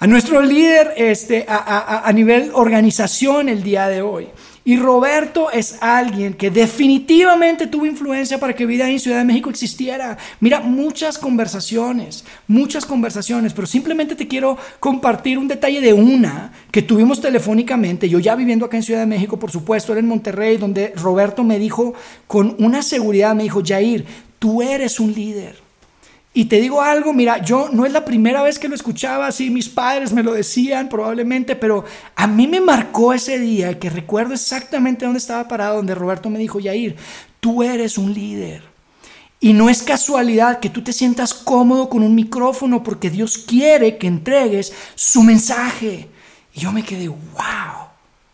a 0.01 0.08
nuestro 0.08 0.41
líder 0.41 0.96
este, 0.98 1.46
a, 1.48 2.12
nivel 2.12 2.50
organización 2.55 3.50
el 3.50 3.62
día 3.62 3.88
de 3.88 4.01
hoy. 4.01 4.29
Y 4.65 4.77
Roberto 4.77 5.51
es 5.51 5.77
alguien 5.79 6.34
que 6.34 6.50
definitivamente 6.50 7.67
tuvo 7.67 7.86
influencia 7.86 8.39
para 8.39 8.55
que 8.55 8.65
vida 8.65 8.89
en 8.89 9.00
Ciudad 9.00 9.20
de 9.20 9.25
México 9.25 9.51
existiera. 9.51 10.17
Mira, 10.39 10.60
muchas 10.60 11.20
conversaciones, 11.20 12.25
muchas 12.48 12.84
conversaciones, 12.84 13.53
pero 13.53 13.67
simplemente 13.67 14.15
te 14.15 14.27
quiero 14.27 14.58
compartir 14.79 15.38
un 15.38 15.48
detalle 15.48 15.81
de 15.81 15.93
una 15.93 16.51
que 16.72 16.81
tuvimos 16.81 17.22
telefónicamente. 17.22 18.10
Yo 18.10 18.17
ya 18.17 18.34
viviendo 18.34 18.65
acá 18.65 18.77
en 18.77 18.84
Ciudad 18.84 19.01
de 19.01 19.05
México, 19.05 19.38
por 19.38 19.51
supuesto, 19.51 19.91
era 19.91 20.00
en 20.00 20.08
Monterrey, 20.08 20.58
donde 20.58 20.93
Roberto 20.96 21.43
me 21.43 21.60
dijo 21.60 21.93
con 22.25 22.55
una 22.58 22.81
seguridad, 22.81 23.36
me 23.36 23.43
dijo, 23.43 23.62
Jair, 23.63 24.03
tú 24.39 24.63
eres 24.63 25.00
un 25.00 25.13
líder. 25.13 25.70
Y 26.33 26.45
te 26.45 26.61
digo 26.61 26.81
algo, 26.81 27.11
mira, 27.11 27.43
yo 27.43 27.69
no 27.73 27.85
es 27.85 27.91
la 27.91 28.05
primera 28.05 28.41
vez 28.41 28.57
que 28.57 28.69
lo 28.69 28.75
escuchaba 28.75 29.27
así, 29.27 29.50
mis 29.50 29.67
padres 29.67 30.13
me 30.13 30.23
lo 30.23 30.31
decían 30.31 30.88
probablemente, 30.88 31.57
pero 31.57 31.83
a 32.15 32.25
mí 32.25 32.47
me 32.47 32.61
marcó 32.61 33.11
ese 33.11 33.38
día 33.38 33.77
que 33.77 33.89
recuerdo 33.89 34.33
exactamente 34.33 35.03
dónde 35.03 35.19
estaba 35.19 35.50
parado, 35.50 35.77
donde 35.77 35.93
Roberto 35.93 36.29
me 36.29 36.39
dijo, 36.39 36.61
Yair, 36.61 36.95
tú 37.41 37.63
eres 37.63 37.97
un 37.97 38.13
líder. 38.13 38.63
Y 39.41 39.51
no 39.51 39.69
es 39.69 39.83
casualidad 39.83 40.59
que 40.59 40.69
tú 40.69 40.83
te 40.83 40.93
sientas 40.93 41.33
cómodo 41.33 41.89
con 41.89 42.01
un 42.03 42.15
micrófono 42.15 42.81
porque 42.81 43.09
Dios 43.09 43.38
quiere 43.39 43.97
que 43.97 44.07
entregues 44.07 44.71
su 44.95 45.23
mensaje. 45.23 46.07
Y 46.53 46.59
yo 46.61 46.71
me 46.71 46.83
quedé, 46.83 47.09
wow, 47.09 47.89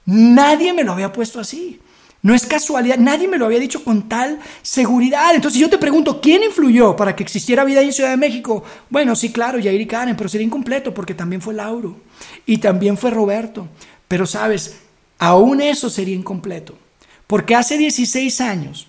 nadie 0.06 0.74
me 0.74 0.84
lo 0.84 0.92
había 0.92 1.12
puesto 1.12 1.40
así. 1.40 1.80
No 2.24 2.34
es 2.34 2.46
casualidad, 2.46 2.98
nadie 2.98 3.28
me 3.28 3.38
lo 3.38 3.46
había 3.46 3.60
dicho 3.60 3.84
con 3.84 4.10
tal 4.10 4.40
seguridad. 4.62 5.36
Entonces 5.36 5.60
yo 5.60 5.70
te 5.70 5.78
pregunto, 5.78 6.20
¿quién 6.20 6.44
influyó 6.44 6.96
para 6.96 7.16
que 7.16 7.24
existiera 7.24 7.64
vida 7.64 7.82
en 7.82 7.94
Ciudad 7.94 8.10
de 8.10 8.18
México? 8.18 8.64
Bueno, 8.90 9.16
sí, 9.16 9.32
claro, 9.32 9.60
Yair 9.60 9.80
y 9.80 9.86
Karen, 9.86 10.16
pero 10.16 10.28
sería 10.28 10.46
incompleto 10.46 10.94
porque 10.94 11.14
también 11.14 11.42
fue 11.42 11.54
Lauro 11.54 11.98
y 12.46 12.58
también 12.58 12.98
fue 12.98 13.12
Roberto. 13.12 13.68
Pero 14.08 14.26
sabes, 14.26 14.78
aún 15.20 15.62
eso 15.62 15.90
sería 15.90 16.16
incompleto. 16.16 16.78
Porque 17.28 17.56
hace 17.56 17.78
16 17.78 18.42
años, 18.42 18.88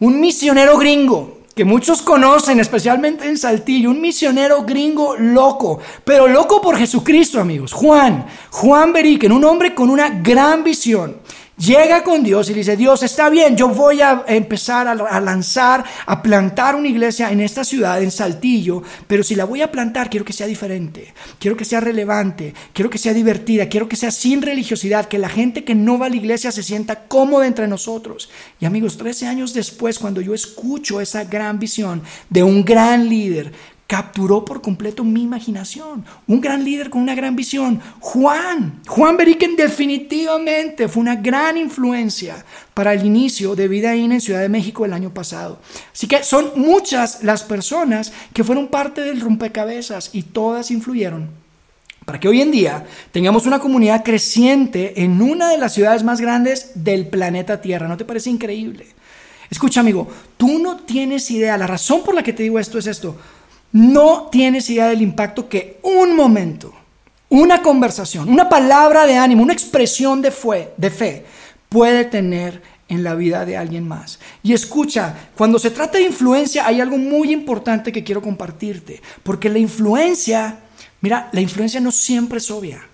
un 0.00 0.20
misionero 0.20 0.76
gringo, 0.76 1.38
que 1.54 1.64
muchos 1.64 2.02
conocen, 2.02 2.60
especialmente 2.60 3.26
en 3.26 3.36
Saltillo, 3.36 3.90
un 3.90 4.00
misionero 4.00 4.62
gringo 4.62 5.16
loco, 5.16 5.80
pero 6.04 6.28
loco 6.28 6.60
por 6.60 6.76
Jesucristo, 6.76 7.40
amigos, 7.40 7.72
Juan, 7.72 8.26
Juan 8.50 8.92
Beriken, 8.92 9.32
un 9.32 9.44
hombre 9.44 9.74
con 9.74 9.90
una 9.90 10.08
gran 10.08 10.62
visión 10.62 11.16
llega 11.58 12.04
con 12.04 12.22
Dios 12.22 12.48
y 12.48 12.54
dice, 12.54 12.76
Dios, 12.76 13.02
está 13.02 13.28
bien, 13.28 13.56
yo 13.56 13.68
voy 13.68 14.00
a 14.00 14.24
empezar 14.28 14.86
a, 14.88 15.20
lanzar, 15.20 15.84
a 16.06 16.22
plantar 16.22 16.76
una 16.76 16.88
iglesia 16.88 17.30
en 17.30 17.40
esta 17.40 17.64
ciudad, 17.64 18.02
en 18.02 18.10
Saltillo, 18.10 18.82
pero 19.06 19.22
si 19.22 19.34
la 19.34 19.44
voy 19.44 19.62
a 19.62 19.70
plantar, 19.70 20.08
quiero 20.08 20.24
que 20.24 20.32
sea 20.32 20.46
diferente, 20.46 21.12
quiero 21.38 21.56
que 21.56 21.64
sea 21.64 21.80
relevante, 21.80 22.54
quiero 22.72 22.90
que 22.90 22.98
sea 22.98 23.12
divertida, 23.12 23.68
quiero 23.68 23.88
que 23.88 23.96
sea 23.96 24.10
sin 24.10 24.42
religiosidad, 24.42 25.06
que 25.06 25.18
la 25.18 25.28
gente 25.28 25.64
que 25.64 25.74
no 25.74 25.98
va 25.98 26.06
a 26.06 26.10
la 26.10 26.16
iglesia 26.16 26.52
se 26.52 26.62
sienta 26.62 27.06
cómoda 27.08 27.46
entre 27.46 27.66
nosotros. 27.66 28.30
Y 28.60 28.66
amigos, 28.66 28.96
13 28.96 29.26
años 29.26 29.52
después, 29.52 29.98
cuando 29.98 30.20
yo 30.20 30.34
escucho 30.34 31.00
esa 31.00 31.24
gran 31.24 31.58
visión 31.58 32.02
de 32.30 32.42
un 32.42 32.64
gran 32.64 33.08
líder, 33.08 33.52
capturó 33.88 34.44
por 34.44 34.60
completo 34.60 35.02
mi 35.02 35.22
imaginación. 35.22 36.04
Un 36.26 36.42
gran 36.42 36.62
líder 36.62 36.90
con 36.90 37.00
una 37.00 37.14
gran 37.14 37.34
visión. 37.34 37.80
Juan. 38.00 38.82
Juan 38.86 39.16
Beriken 39.16 39.56
definitivamente 39.56 40.88
fue 40.88 41.00
una 41.00 41.16
gran 41.16 41.56
influencia 41.56 42.44
para 42.74 42.92
el 42.92 43.04
inicio 43.04 43.56
de 43.56 43.66
Vida 43.66 43.94
en 43.94 44.20
Ciudad 44.20 44.42
de 44.42 44.50
México 44.50 44.84
el 44.84 44.92
año 44.92 45.14
pasado. 45.14 45.58
Así 45.90 46.06
que 46.06 46.22
son 46.22 46.52
muchas 46.56 47.24
las 47.24 47.42
personas 47.42 48.12
que 48.34 48.44
fueron 48.44 48.68
parte 48.68 49.00
del 49.00 49.22
rompecabezas 49.22 50.10
y 50.12 50.22
todas 50.22 50.70
influyeron 50.70 51.30
para 52.04 52.20
que 52.20 52.28
hoy 52.28 52.40
en 52.40 52.50
día 52.50 52.86
tengamos 53.12 53.46
una 53.46 53.58
comunidad 53.58 54.02
creciente 54.02 55.02
en 55.02 55.20
una 55.20 55.50
de 55.50 55.58
las 55.58 55.74
ciudades 55.74 56.04
más 56.04 56.20
grandes 56.20 56.72
del 56.74 57.06
planeta 57.06 57.60
Tierra. 57.60 57.88
¿No 57.88 57.96
te 57.96 58.04
parece 58.04 58.30
increíble? 58.30 58.86
Escucha 59.50 59.80
amigo, 59.80 60.08
tú 60.36 60.58
no 60.58 60.76
tienes 60.76 61.30
idea, 61.30 61.56
la 61.56 61.66
razón 61.66 62.02
por 62.02 62.14
la 62.14 62.22
que 62.22 62.32
te 62.34 62.42
digo 62.42 62.58
esto 62.58 62.78
es 62.78 62.86
esto. 62.86 63.16
No 63.72 64.28
tienes 64.30 64.68
idea 64.70 64.88
del 64.88 65.02
impacto 65.02 65.48
que 65.48 65.78
un 65.82 66.16
momento, 66.16 66.72
una 67.28 67.62
conversación, 67.62 68.28
una 68.28 68.48
palabra 68.48 69.06
de 69.06 69.16
ánimo, 69.16 69.42
una 69.42 69.52
expresión 69.52 70.22
de, 70.22 70.32
de 70.76 70.90
fe 70.90 71.24
puede 71.68 72.04
tener 72.04 72.62
en 72.88 73.04
la 73.04 73.14
vida 73.14 73.44
de 73.44 73.56
alguien 73.56 73.86
más. 73.86 74.18
Y 74.42 74.54
escucha, 74.54 75.30
cuando 75.36 75.58
se 75.58 75.70
trata 75.70 75.98
de 75.98 76.04
influencia 76.04 76.66
hay 76.66 76.80
algo 76.80 76.96
muy 76.96 77.30
importante 77.32 77.92
que 77.92 78.02
quiero 78.02 78.22
compartirte, 78.22 79.02
porque 79.22 79.50
la 79.50 79.58
influencia, 79.58 80.60
mira, 81.00 81.28
la 81.32 81.40
influencia 81.40 81.80
no 81.80 81.92
siempre 81.92 82.38
es 82.38 82.50
obvia. 82.50 82.87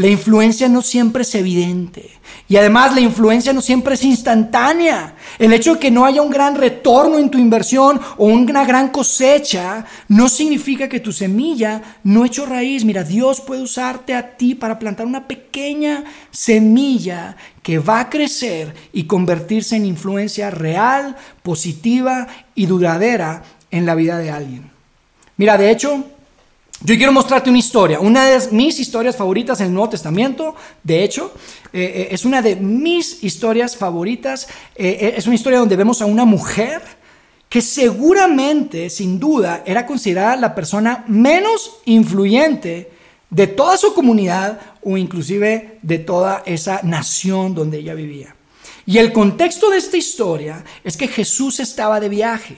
La 0.00 0.08
influencia 0.08 0.66
no 0.66 0.80
siempre 0.80 1.24
es 1.24 1.34
evidente. 1.34 2.10
Y 2.48 2.56
además 2.56 2.94
la 2.94 3.02
influencia 3.02 3.52
no 3.52 3.60
siempre 3.60 3.96
es 3.96 4.02
instantánea. 4.02 5.14
El 5.38 5.52
hecho 5.52 5.74
de 5.74 5.78
que 5.78 5.90
no 5.90 6.06
haya 6.06 6.22
un 6.22 6.30
gran 6.30 6.54
retorno 6.54 7.18
en 7.18 7.28
tu 7.28 7.36
inversión 7.36 8.00
o 8.16 8.24
una 8.24 8.64
gran 8.64 8.88
cosecha 8.88 9.84
no 10.08 10.30
significa 10.30 10.88
que 10.88 11.00
tu 11.00 11.12
semilla 11.12 11.98
no 12.02 12.24
echó 12.24 12.46
raíz. 12.46 12.82
Mira, 12.82 13.04
Dios 13.04 13.42
puede 13.42 13.60
usarte 13.60 14.14
a 14.14 14.38
ti 14.38 14.54
para 14.54 14.78
plantar 14.78 15.04
una 15.04 15.28
pequeña 15.28 16.04
semilla 16.30 17.36
que 17.62 17.78
va 17.78 18.00
a 18.00 18.08
crecer 18.08 18.74
y 18.94 19.04
convertirse 19.04 19.76
en 19.76 19.84
influencia 19.84 20.48
real, 20.48 21.14
positiva 21.42 22.26
y 22.54 22.64
duradera 22.64 23.42
en 23.70 23.84
la 23.84 23.94
vida 23.94 24.16
de 24.16 24.30
alguien. 24.30 24.70
Mira, 25.36 25.58
de 25.58 25.70
hecho, 25.70 26.06
yo 26.82 26.96
quiero 26.96 27.12
mostrarte 27.12 27.50
una 27.50 27.58
historia, 27.58 28.00
una 28.00 28.24
de 28.24 28.50
mis 28.52 28.80
historias 28.80 29.14
favoritas 29.14 29.60
en 29.60 29.66
el 29.66 29.74
Nuevo 29.74 29.90
Testamento, 29.90 30.54
de 30.82 31.04
hecho, 31.04 31.32
eh, 31.74 31.82
eh, 31.82 32.08
es 32.10 32.24
una 32.24 32.40
de 32.40 32.56
mis 32.56 33.22
historias 33.22 33.76
favoritas, 33.76 34.48
eh, 34.74 35.14
es 35.16 35.26
una 35.26 35.34
historia 35.34 35.58
donde 35.58 35.76
vemos 35.76 36.00
a 36.00 36.06
una 36.06 36.24
mujer 36.24 36.80
que 37.50 37.60
seguramente, 37.60 38.88
sin 38.88 39.20
duda, 39.20 39.62
era 39.66 39.84
considerada 39.84 40.36
la 40.36 40.54
persona 40.54 41.04
menos 41.06 41.80
influyente 41.84 42.90
de 43.28 43.46
toda 43.46 43.76
su 43.76 43.92
comunidad 43.92 44.58
o 44.82 44.96
inclusive 44.96 45.78
de 45.82 45.98
toda 45.98 46.42
esa 46.46 46.80
nación 46.82 47.54
donde 47.54 47.78
ella 47.78 47.92
vivía. 47.92 48.34
Y 48.86 48.96
el 48.98 49.12
contexto 49.12 49.68
de 49.68 49.76
esta 49.76 49.98
historia 49.98 50.64
es 50.82 50.96
que 50.96 51.08
Jesús 51.08 51.60
estaba 51.60 52.00
de 52.00 52.08
viaje 52.08 52.56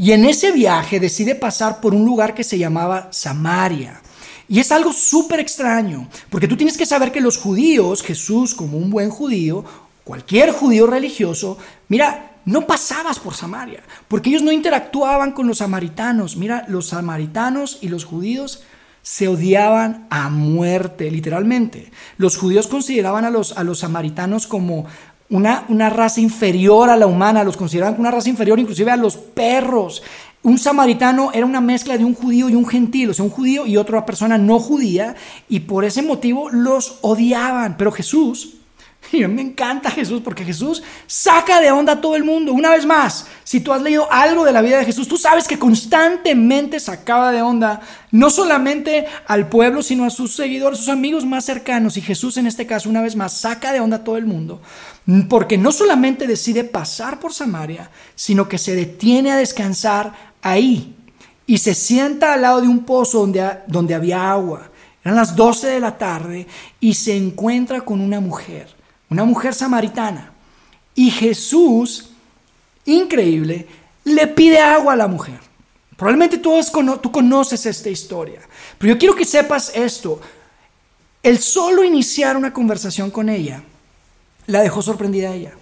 y 0.00 0.12
en 0.12 0.24
ese 0.24 0.50
viaje 0.50 0.98
decide 0.98 1.34
pasar 1.34 1.82
por 1.82 1.92
un 1.94 2.06
lugar 2.06 2.32
que 2.32 2.42
se 2.42 2.56
llamaba 2.56 3.08
Samaria. 3.10 4.00
Y 4.48 4.58
es 4.58 4.72
algo 4.72 4.94
súper 4.94 5.40
extraño, 5.40 6.08
porque 6.30 6.48
tú 6.48 6.56
tienes 6.56 6.78
que 6.78 6.86
saber 6.86 7.12
que 7.12 7.20
los 7.20 7.36
judíos, 7.36 8.02
Jesús 8.02 8.54
como 8.54 8.78
un 8.78 8.88
buen 8.88 9.10
judío, 9.10 9.62
cualquier 10.02 10.52
judío 10.52 10.86
religioso, 10.86 11.58
mira, 11.88 12.38
no 12.46 12.66
pasabas 12.66 13.18
por 13.18 13.34
Samaria, 13.34 13.82
porque 14.08 14.30
ellos 14.30 14.42
no 14.42 14.52
interactuaban 14.52 15.32
con 15.32 15.46
los 15.46 15.58
samaritanos. 15.58 16.38
Mira, 16.38 16.64
los 16.66 16.88
samaritanos 16.88 17.76
y 17.82 17.88
los 17.88 18.06
judíos 18.06 18.62
se 19.02 19.28
odiaban 19.28 20.06
a 20.08 20.30
muerte, 20.30 21.10
literalmente. 21.10 21.90
Los 22.16 22.38
judíos 22.38 22.68
consideraban 22.68 23.26
a 23.26 23.30
los, 23.30 23.56
a 23.58 23.64
los 23.64 23.80
samaritanos 23.80 24.46
como 24.46 24.86
una, 25.30 25.64
una 25.68 25.88
raza 25.88 26.20
inferior 26.20 26.90
a 26.90 26.96
la 26.96 27.06
humana, 27.06 27.44
los 27.44 27.56
consideraban 27.56 27.98
una 27.98 28.10
raza 28.10 28.28
inferior 28.28 28.58
inclusive 28.58 28.90
a 28.90 28.96
los 28.96 29.16
perros. 29.16 30.02
Un 30.42 30.58
samaritano 30.58 31.30
era 31.32 31.46
una 31.46 31.60
mezcla 31.60 31.96
de 31.98 32.04
un 32.04 32.14
judío 32.14 32.48
y 32.48 32.54
un 32.54 32.66
gentil, 32.66 33.10
o 33.10 33.14
sea, 33.14 33.24
un 33.24 33.30
judío 33.30 33.66
y 33.66 33.76
otra 33.76 34.06
persona 34.06 34.38
no 34.38 34.58
judía, 34.58 35.14
y 35.48 35.60
por 35.60 35.84
ese 35.84 36.02
motivo 36.02 36.50
los 36.50 36.98
odiaban. 37.02 37.76
Pero 37.76 37.92
Jesús, 37.92 38.59
y 39.12 39.26
me 39.26 39.42
encanta 39.42 39.90
Jesús 39.90 40.20
porque 40.22 40.44
Jesús 40.44 40.82
saca 41.06 41.60
de 41.60 41.70
onda 41.70 41.94
a 41.94 42.00
todo 42.00 42.16
el 42.16 42.24
mundo. 42.24 42.52
Una 42.52 42.70
vez 42.70 42.86
más, 42.86 43.26
si 43.44 43.60
tú 43.60 43.72
has 43.72 43.82
leído 43.82 44.10
algo 44.12 44.44
de 44.44 44.52
la 44.52 44.62
vida 44.62 44.78
de 44.78 44.84
Jesús, 44.84 45.08
tú 45.08 45.16
sabes 45.16 45.48
que 45.48 45.58
constantemente 45.58 46.78
sacaba 46.80 47.32
de 47.32 47.42
onda 47.42 47.80
no 48.10 48.30
solamente 48.30 49.06
al 49.26 49.48
pueblo, 49.48 49.82
sino 49.82 50.04
a 50.04 50.10
sus 50.10 50.34
seguidores, 50.34 50.78
sus 50.78 50.88
amigos 50.88 51.24
más 51.24 51.44
cercanos. 51.44 51.96
Y 51.96 52.02
Jesús 52.02 52.36
en 52.36 52.46
este 52.46 52.66
caso, 52.66 52.88
una 52.88 53.02
vez 53.02 53.16
más, 53.16 53.32
saca 53.32 53.72
de 53.72 53.80
onda 53.80 53.98
a 53.98 54.04
todo 54.04 54.16
el 54.16 54.26
mundo 54.26 54.60
porque 55.28 55.58
no 55.58 55.72
solamente 55.72 56.26
decide 56.26 56.64
pasar 56.64 57.18
por 57.18 57.32
Samaria, 57.32 57.90
sino 58.14 58.48
que 58.48 58.58
se 58.58 58.76
detiene 58.76 59.32
a 59.32 59.36
descansar 59.36 60.12
ahí 60.42 60.94
y 61.46 61.58
se 61.58 61.74
sienta 61.74 62.34
al 62.34 62.42
lado 62.42 62.60
de 62.60 62.68
un 62.68 62.84
pozo 62.84 63.20
donde, 63.20 63.58
donde 63.66 63.94
había 63.94 64.30
agua. 64.30 64.70
Eran 65.02 65.16
las 65.16 65.34
12 65.34 65.66
de 65.66 65.80
la 65.80 65.98
tarde 65.98 66.46
y 66.78 66.94
se 66.94 67.16
encuentra 67.16 67.80
con 67.80 68.00
una 68.00 68.20
mujer, 68.20 68.68
una 69.10 69.24
mujer 69.24 69.54
samaritana. 69.54 70.32
Y 70.94 71.10
Jesús, 71.10 72.10
increíble, 72.84 73.66
le 74.04 74.26
pide 74.28 74.58
agua 74.58 74.94
a 74.94 74.96
la 74.96 75.08
mujer. 75.08 75.38
Probablemente 75.96 76.38
tú, 76.38 76.58
conoces 77.12 77.66
esta 77.66 77.90
historia, 77.90 78.40
pero 78.78 78.94
yo 78.94 78.98
quiero 78.98 79.14
que 79.14 79.26
sepas 79.26 79.70
esto. 79.74 80.20
El 81.22 81.38
solo 81.38 81.84
iniciar 81.84 82.36
una 82.36 82.52
conversación 82.52 83.10
con 83.10 83.28
ella 83.28 83.62
la 84.46 84.62
dejó 84.62 84.80
sorprendida 84.80 85.28
a 85.28 85.34
ella 85.34 85.52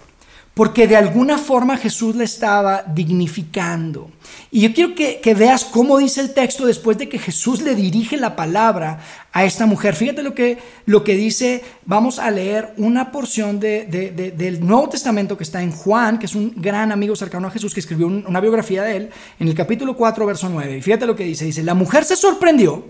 porque 0.59 0.89
de 0.89 0.97
alguna 0.97 1.39
forma 1.39 1.77
Jesús 1.77 2.17
le 2.17 2.25
estaba 2.25 2.83
dignificando. 2.83 4.11
Y 4.51 4.63
yo 4.63 4.75
quiero 4.75 4.93
que, 4.97 5.35
veas 5.39 5.65
cómo 5.65 5.99
dice 5.99 6.21
el 6.21 6.35
texto 6.35 6.67
después 6.67 6.99
de 6.99 7.09
que 7.09 7.21
Jesús 7.21 7.63
le 7.63 7.77
dirige 7.77 8.17
la 8.17 8.35
palabra 8.35 8.99
a 9.33 9.45
esta 9.45 9.67
mujer. 9.67 9.95
Fíjate 9.95 10.25
lo 10.25 10.35
que, 10.35 10.59
lo 10.85 11.05
que 11.05 11.15
dice, 11.15 11.63
vamos 11.87 12.19
a 12.19 12.33
leer 12.33 12.75
una 12.77 13.13
porción 13.13 13.61
del 13.61 14.59
Nuevo 14.61 14.89
Testamento 14.89 15.37
que 15.37 15.45
está 15.45 15.63
en 15.63 15.71
Juan, 15.71 16.19
que 16.19 16.27
es 16.27 16.35
un 16.35 16.53
gran 16.57 16.91
amigo 16.91 17.15
cercano 17.15 17.47
a 17.47 17.53
Jesús, 17.53 17.73
que 17.73 17.79
escribió 17.79 18.09
una 18.09 18.41
biografía 18.41 18.83
de 18.83 18.97
él, 18.97 19.11
en 19.39 19.47
el 19.47 19.55
capítulo 19.55 19.97
4, 19.97 20.27
verso 20.27 20.49
9. 20.49 20.79
Y 20.79 20.83
fíjate 20.83 21.07
lo 21.07 21.15
que 21.15 21.23
dice, 21.23 21.45
dice, 21.45 21.63
la 21.63 21.75
mujer 21.75 22.03
se 22.03 22.17
sorprendió 22.17 22.85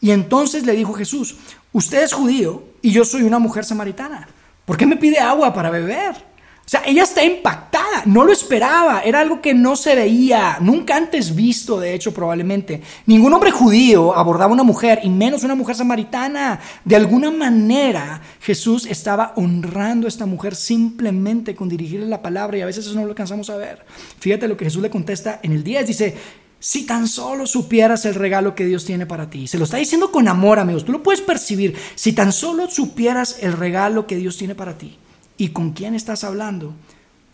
y 0.00 0.10
entonces 0.10 0.66
le 0.66 0.72
dijo 0.72 0.94
Jesús, 0.94 1.36
usted 1.72 2.02
es 2.02 2.12
judío 2.12 2.64
y 2.82 2.90
yo 2.90 3.04
soy 3.04 3.22
una 3.22 3.38
mujer 3.38 3.64
samaritana. 3.64 4.28
¿Por 4.64 4.76
qué 4.76 4.84
me 4.84 4.96
pide 4.96 5.20
agua 5.20 5.54
para 5.54 5.70
beber? 5.70 6.27
O 6.68 6.70
sea, 6.70 6.82
ella 6.84 7.02
está 7.02 7.24
impactada, 7.24 8.02
no 8.04 8.24
lo 8.26 8.30
esperaba, 8.30 9.00
era 9.00 9.20
algo 9.20 9.40
que 9.40 9.54
no 9.54 9.74
se 9.74 9.94
veía, 9.94 10.58
nunca 10.60 10.96
antes 10.98 11.34
visto, 11.34 11.80
de 11.80 11.94
hecho, 11.94 12.12
probablemente. 12.12 12.82
Ningún 13.06 13.32
hombre 13.32 13.50
judío 13.50 14.14
abordaba 14.14 14.52
una 14.52 14.64
mujer, 14.64 15.00
y 15.02 15.08
menos 15.08 15.44
una 15.44 15.54
mujer 15.54 15.76
samaritana. 15.76 16.60
De 16.84 16.94
alguna 16.94 17.30
manera, 17.30 18.20
Jesús 18.42 18.84
estaba 18.84 19.32
honrando 19.36 20.06
a 20.06 20.08
esta 20.08 20.26
mujer 20.26 20.54
simplemente 20.54 21.54
con 21.54 21.70
dirigirle 21.70 22.04
la 22.04 22.20
palabra, 22.20 22.58
y 22.58 22.60
a 22.60 22.66
veces 22.66 22.84
eso 22.84 22.96
no 22.96 23.04
lo 23.04 23.12
alcanzamos 23.12 23.48
a 23.48 23.56
ver. 23.56 23.86
Fíjate 24.20 24.46
lo 24.46 24.58
que 24.58 24.66
Jesús 24.66 24.82
le 24.82 24.90
contesta 24.90 25.40
en 25.42 25.52
el 25.52 25.64
10, 25.64 25.86
dice, 25.86 26.16
si 26.58 26.84
tan 26.84 27.08
solo 27.08 27.46
supieras 27.46 28.04
el 28.04 28.14
regalo 28.14 28.54
que 28.54 28.66
Dios 28.66 28.84
tiene 28.84 29.06
para 29.06 29.30
ti. 29.30 29.46
Se 29.46 29.56
lo 29.56 29.64
está 29.64 29.78
diciendo 29.78 30.12
con 30.12 30.28
amor, 30.28 30.58
amigos. 30.58 30.84
Tú 30.84 30.92
lo 30.92 31.02
puedes 31.02 31.22
percibir. 31.22 31.74
Si 31.94 32.12
tan 32.12 32.30
solo 32.30 32.68
supieras 32.68 33.38
el 33.40 33.54
regalo 33.54 34.06
que 34.06 34.16
Dios 34.16 34.36
tiene 34.36 34.54
para 34.54 34.76
ti. 34.76 34.98
¿Y 35.38 35.48
con 35.48 35.72
quién 35.72 35.94
estás 35.94 36.24
hablando? 36.24 36.74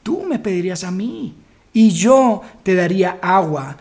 Tú 0.05 0.23
me 0.23 0.39
pedirías 0.39 0.85
a 0.85 0.93
mí 0.93 1.35
y 1.73 1.91
yo 1.91 2.43
te 2.63 2.75
daría 2.75 3.19
agua 3.21 3.77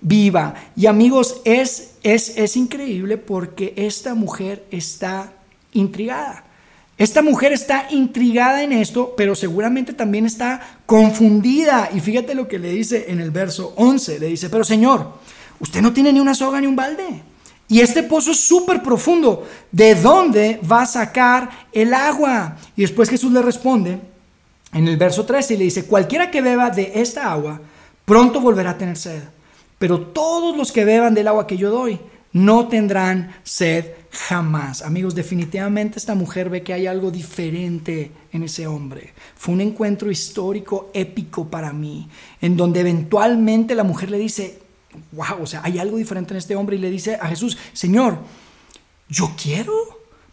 viva. 0.00 0.54
Y 0.76 0.86
amigos, 0.86 1.40
es, 1.44 1.94
es, 2.02 2.36
es 2.36 2.56
increíble 2.56 3.16
porque 3.16 3.72
esta 3.76 4.14
mujer 4.14 4.66
está 4.70 5.32
intrigada. 5.72 6.44
Esta 6.98 7.22
mujer 7.22 7.52
está 7.52 7.86
intrigada 7.90 8.64
en 8.64 8.72
esto, 8.72 9.14
pero 9.16 9.36
seguramente 9.36 9.92
también 9.92 10.26
está 10.26 10.80
confundida. 10.84 11.90
Y 11.94 12.00
fíjate 12.00 12.34
lo 12.34 12.48
que 12.48 12.58
le 12.58 12.72
dice 12.72 13.06
en 13.08 13.20
el 13.20 13.30
verso 13.30 13.72
11. 13.76 14.18
Le 14.18 14.26
dice, 14.26 14.50
pero 14.50 14.64
Señor, 14.64 15.12
usted 15.60 15.80
no 15.80 15.92
tiene 15.92 16.12
ni 16.12 16.18
una 16.18 16.34
soga 16.34 16.60
ni 16.60 16.66
un 16.66 16.74
balde. 16.74 17.22
Y 17.68 17.80
este 17.80 18.02
pozo 18.02 18.30
es 18.30 18.40
súper 18.40 18.82
profundo. 18.82 19.46
¿De 19.70 19.94
dónde 19.94 20.58
va 20.70 20.82
a 20.82 20.86
sacar 20.86 21.50
el 21.72 21.92
agua? 21.92 22.56
Y 22.74 22.82
después 22.82 23.10
Jesús 23.10 23.30
le 23.30 23.42
responde 23.42 24.00
en 24.72 24.88
el 24.88 24.96
verso 24.96 25.24
13 25.24 25.54
y 25.54 25.56
le 25.58 25.64
dice, 25.64 25.84
cualquiera 25.84 26.30
que 26.30 26.40
beba 26.40 26.70
de 26.70 26.92
esta 26.94 27.30
agua, 27.30 27.60
pronto 28.04 28.40
volverá 28.40 28.70
a 28.70 28.78
tener 28.78 28.96
sed. 28.96 29.22
Pero 29.78 30.00
todos 30.00 30.56
los 30.56 30.72
que 30.72 30.84
beban 30.84 31.14
del 31.14 31.28
agua 31.28 31.46
que 31.46 31.58
yo 31.58 31.70
doy, 31.70 32.00
no 32.32 32.68
tendrán 32.68 33.34
sed 33.42 33.86
jamás. 34.10 34.82
Amigos, 34.82 35.14
definitivamente 35.14 35.98
esta 35.98 36.14
mujer 36.14 36.50
ve 36.50 36.62
que 36.62 36.72
hay 36.72 36.86
algo 36.86 37.10
diferente 37.10 38.12
en 38.32 38.42
ese 38.42 38.66
hombre. 38.66 39.12
Fue 39.36 39.54
un 39.54 39.60
encuentro 39.60 40.10
histórico 40.10 40.90
épico 40.94 41.48
para 41.48 41.72
mí, 41.72 42.08
en 42.40 42.56
donde 42.56 42.80
eventualmente 42.80 43.74
la 43.74 43.84
mujer 43.84 44.10
le 44.10 44.18
dice, 44.18 44.58
wow, 45.12 45.42
o 45.42 45.46
sea, 45.46 45.62
hay 45.64 45.78
algo 45.78 45.96
diferente 45.96 46.32
en 46.32 46.38
este 46.38 46.56
hombre 46.56 46.76
y 46.76 46.78
le 46.78 46.90
dice 46.90 47.16
a 47.20 47.26
Jesús, 47.28 47.56
Señor, 47.72 48.18
yo 49.08 49.32
quiero. 49.40 49.72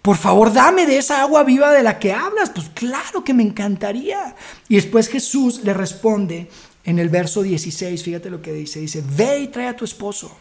Por 0.02 0.18
favor, 0.18 0.54
dame 0.54 0.86
de 0.86 0.98
esa 0.98 1.22
agua 1.22 1.44
viva 1.44 1.72
de 1.72 1.82
la 1.82 1.98
que 1.98 2.14
hablas. 2.14 2.52
Pues 2.52 2.70
claro 2.70 3.24
que 3.24 3.34
me 3.34 3.44
encantaría. 3.44 4.36
Y 4.68 4.76
después 4.76 5.08
Jesús 5.08 5.62
le 5.64 5.74
responde 5.74 6.50
en 6.84 7.00
el 7.00 7.10
verso 7.10 7.42
16, 7.42 8.04
fíjate 8.04 8.30
lo 8.30 8.42
que 8.42 8.54
dice. 8.54 8.80
Dice, 8.80 9.04
ve 9.16 9.40
y 9.40 9.48
trae 9.48 9.68
a 9.68 9.76
tu 9.76 9.84
esposo. 9.84 10.36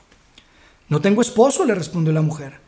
No 0.89 1.01
tengo 1.01 1.23
esposo, 1.23 1.65
le 1.65 1.75
respondió 1.75 2.13
la 2.13 2.21
mujer. 2.21 2.61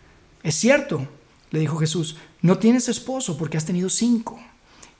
Es 0.42 0.54
cierto, 0.54 1.06
le 1.50 1.60
dijo 1.60 1.76
Jesús, 1.76 2.16
no 2.40 2.58
tienes 2.58 2.88
esposo 2.88 3.36
porque 3.36 3.58
has 3.58 3.66
tenido 3.66 3.90
cinco. 3.90 4.40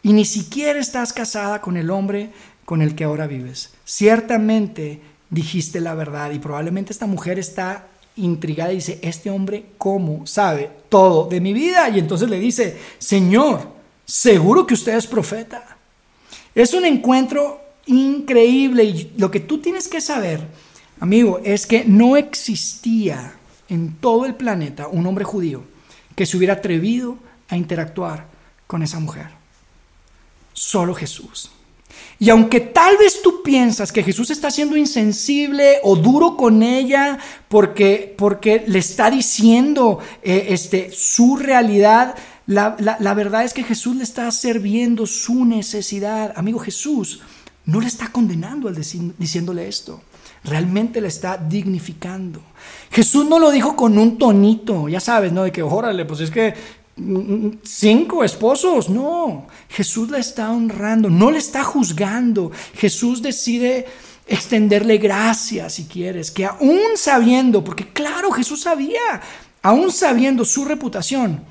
Y 0.03 0.13
ni 0.13 0.25
siquiera 0.25 0.79
estás 0.79 1.13
casada 1.13 1.63
con 1.63 1.77
el 1.77 1.91
hombre 1.91 2.31
con 2.67 2.83
el 2.83 2.95
que 2.95 3.05
ahora 3.05 3.27
vives. 3.27 3.73
Ciertamente 3.85 5.01
dijiste 5.31 5.81
la 5.81 5.95
verdad. 5.95 6.31
Y 6.31 6.39
probablemente 6.39 6.93
esta 6.93 7.07
mujer 7.07 7.39
está 7.39 7.89
intrigada 8.17 8.73
y 8.73 8.77
dice, 8.77 8.99
este 9.03 9.31
hombre, 9.31 9.67
¿cómo 9.79 10.27
sabe 10.27 10.71
todo 10.89 11.29
de 11.29 11.41
mi 11.41 11.53
vida? 11.53 11.89
Y 11.89 11.99
entonces 11.99 12.29
le 12.29 12.39
dice, 12.39 12.79
Señor, 12.99 13.69
seguro 14.05 14.67
que 14.67 14.75
usted 14.75 14.97
es 14.97 15.07
profeta. 15.07 15.77
Es 16.55 16.73
un 16.73 16.85
encuentro 16.85 17.61
increíble 17.87 18.85
y 18.85 19.13
lo 19.17 19.31
que 19.31 19.41
tú 19.41 19.59
tienes 19.59 19.89
que 19.89 20.01
saber, 20.01 20.47
amigo, 21.01 21.41
es 21.45 21.67
que 21.67 21.85
no 21.85 22.17
existía 22.17 23.35
en 23.69 23.97
todo 23.97 24.27
el 24.27 24.35
planeta 24.35 24.89
un 24.89 25.07
hombre 25.07 25.25
judío 25.25 25.63
que 26.15 26.27
se 26.27 26.37
hubiera 26.37 26.55
atrevido 26.55 27.19
a 27.49 27.57
interactuar 27.57 28.27
con 28.67 28.83
esa 28.83 28.99
mujer. 28.99 29.29
Solo 30.53 30.95
Jesús. 30.95 31.51
Y 32.19 32.31
aunque 32.31 32.61
tal 32.61 32.97
vez 32.97 33.21
tú 33.23 33.43
piensas 33.43 33.93
que 33.93 34.03
Jesús 34.03 34.31
está 34.31 34.51
siendo 34.51 34.77
insensible 34.77 35.79
o 35.83 35.97
duro 35.97 36.37
con 36.37 36.63
ella 36.63 37.19
porque, 37.49 38.15
porque 38.17 38.65
le 38.67 38.79
está 38.79 39.11
diciendo 39.11 39.99
eh, 40.23 40.47
este, 40.51 40.91
su 40.93 41.37
realidad, 41.37 42.15
la, 42.47 42.77
la 42.79 43.15
verdad 43.15 43.45
es 43.45 43.53
que 43.53 43.65
Jesús 43.65 43.97
le 43.97 44.05
está 44.05 44.31
sirviendo 44.31 45.07
su 45.07 45.45
necesidad. 45.45 46.33
Amigo 46.37 46.59
Jesús 46.59 47.21
no 47.67 47.81
le 47.81 47.89
está 47.89 48.11
condenando 48.11 48.69
al 48.69 48.77
diciéndole 49.19 49.69
esto. 49.69 50.01
Realmente 50.45 51.01
le 51.01 51.09
está 51.09 51.37
dignificando. 51.37 52.41
Jesús 52.91 53.27
no 53.29 53.39
lo 53.39 53.51
dijo 53.51 53.75
con 53.75 53.99
un 53.99 54.17
tonito, 54.17 54.89
ya 54.89 55.01
sabes, 55.01 55.33
¿no? 55.33 55.43
De 55.43 55.51
que, 55.51 55.63
órale, 55.63 56.05
pues 56.05 56.21
es 56.21 56.31
que 56.31 56.55
cinco 57.63 58.25
esposos. 58.25 58.89
No, 58.89 59.47
Jesús 59.69 60.11
la 60.11 60.19
está 60.19 60.51
honrando, 60.51 61.11
no 61.11 61.31
le 61.31 61.39
está 61.39 61.63
juzgando. 61.65 62.51
Jesús 62.75 63.23
decide 63.23 63.87
extenderle 64.27 64.99
gracias 64.99 65.75
si 65.75 65.85
quieres, 65.85 66.31
que 66.31 66.45
aún 66.45 66.97
sabiendo, 66.97 67.63
porque 67.63 67.87
claro, 67.89 68.33
Jesús 68.33 68.63
sabía, 68.63 69.21
aún 69.63 69.93
sabiendo 69.93 70.45
su 70.45 70.65
reputación, 70.65 71.45